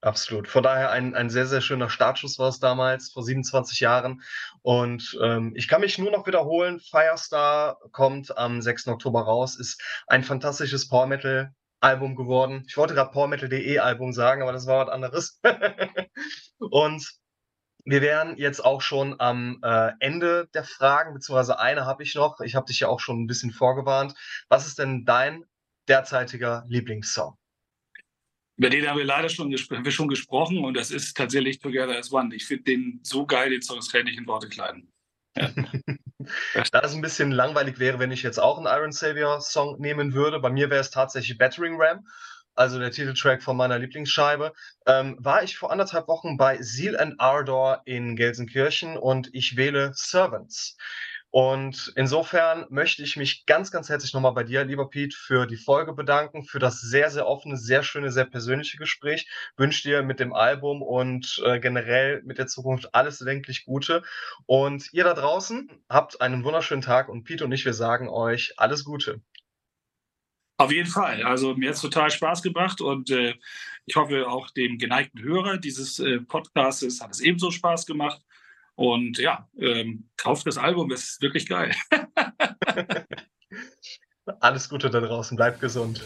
[0.00, 0.46] Absolut.
[0.46, 4.22] Von daher ein, ein sehr, sehr schöner Startschuss war es damals, vor 27 Jahren.
[4.62, 8.88] Und ähm, ich kann mich nur noch wiederholen, Firestar kommt am 6.
[8.88, 12.64] Oktober raus, ist ein fantastisches Power Metal Album geworden.
[12.68, 15.40] Ich wollte gerade powermetal.de Album sagen, aber das war was anderes.
[16.58, 17.12] und
[17.84, 22.40] wir wären jetzt auch schon am äh, Ende der Fragen, beziehungsweise eine habe ich noch.
[22.40, 24.14] Ich habe dich ja auch schon ein bisschen vorgewarnt.
[24.48, 25.44] Was ist denn dein
[25.88, 27.36] derzeitiger Lieblingssong?
[28.58, 31.96] Über den haben wir leider schon, haben wir schon gesprochen und das ist tatsächlich Together
[31.96, 32.34] as One.
[32.34, 34.92] Ich finde den so geil, den Song, kann ich nicht in Worte kleiden.
[35.36, 35.52] Ja.
[36.72, 40.12] da es ein bisschen langweilig wäre, wenn ich jetzt auch einen Iron Savior Song nehmen
[40.12, 42.04] würde, bei mir wäre es tatsächlich Battering Ram,
[42.56, 44.52] also der Titeltrack von meiner Lieblingsscheibe,
[44.86, 49.92] ähm, war ich vor anderthalb Wochen bei Seal and Ardor in Gelsenkirchen und ich wähle
[49.94, 50.76] Servants.
[51.30, 55.56] Und insofern möchte ich mich ganz, ganz herzlich nochmal bei dir, lieber Pete, für die
[55.56, 59.28] Folge bedanken, für das sehr, sehr offene, sehr schöne, sehr persönliche Gespräch.
[59.56, 64.02] Wünsche dir mit dem Album und äh, generell mit der Zukunft alles erdenklich Gute.
[64.46, 68.54] Und ihr da draußen habt einen wunderschönen Tag und Pete und ich, wir sagen euch
[68.56, 69.20] alles Gute.
[70.56, 71.22] Auf jeden Fall.
[71.22, 73.34] Also mir hat es total Spaß gemacht und äh,
[73.86, 78.20] ich hoffe auch dem geneigten Hörer dieses äh, Podcasts hat es ebenso Spaß gemacht.
[78.78, 81.74] Und ja, ähm, kauft das Album, es ist wirklich geil.
[84.38, 86.04] Alles Gute da draußen, bleibt gesund.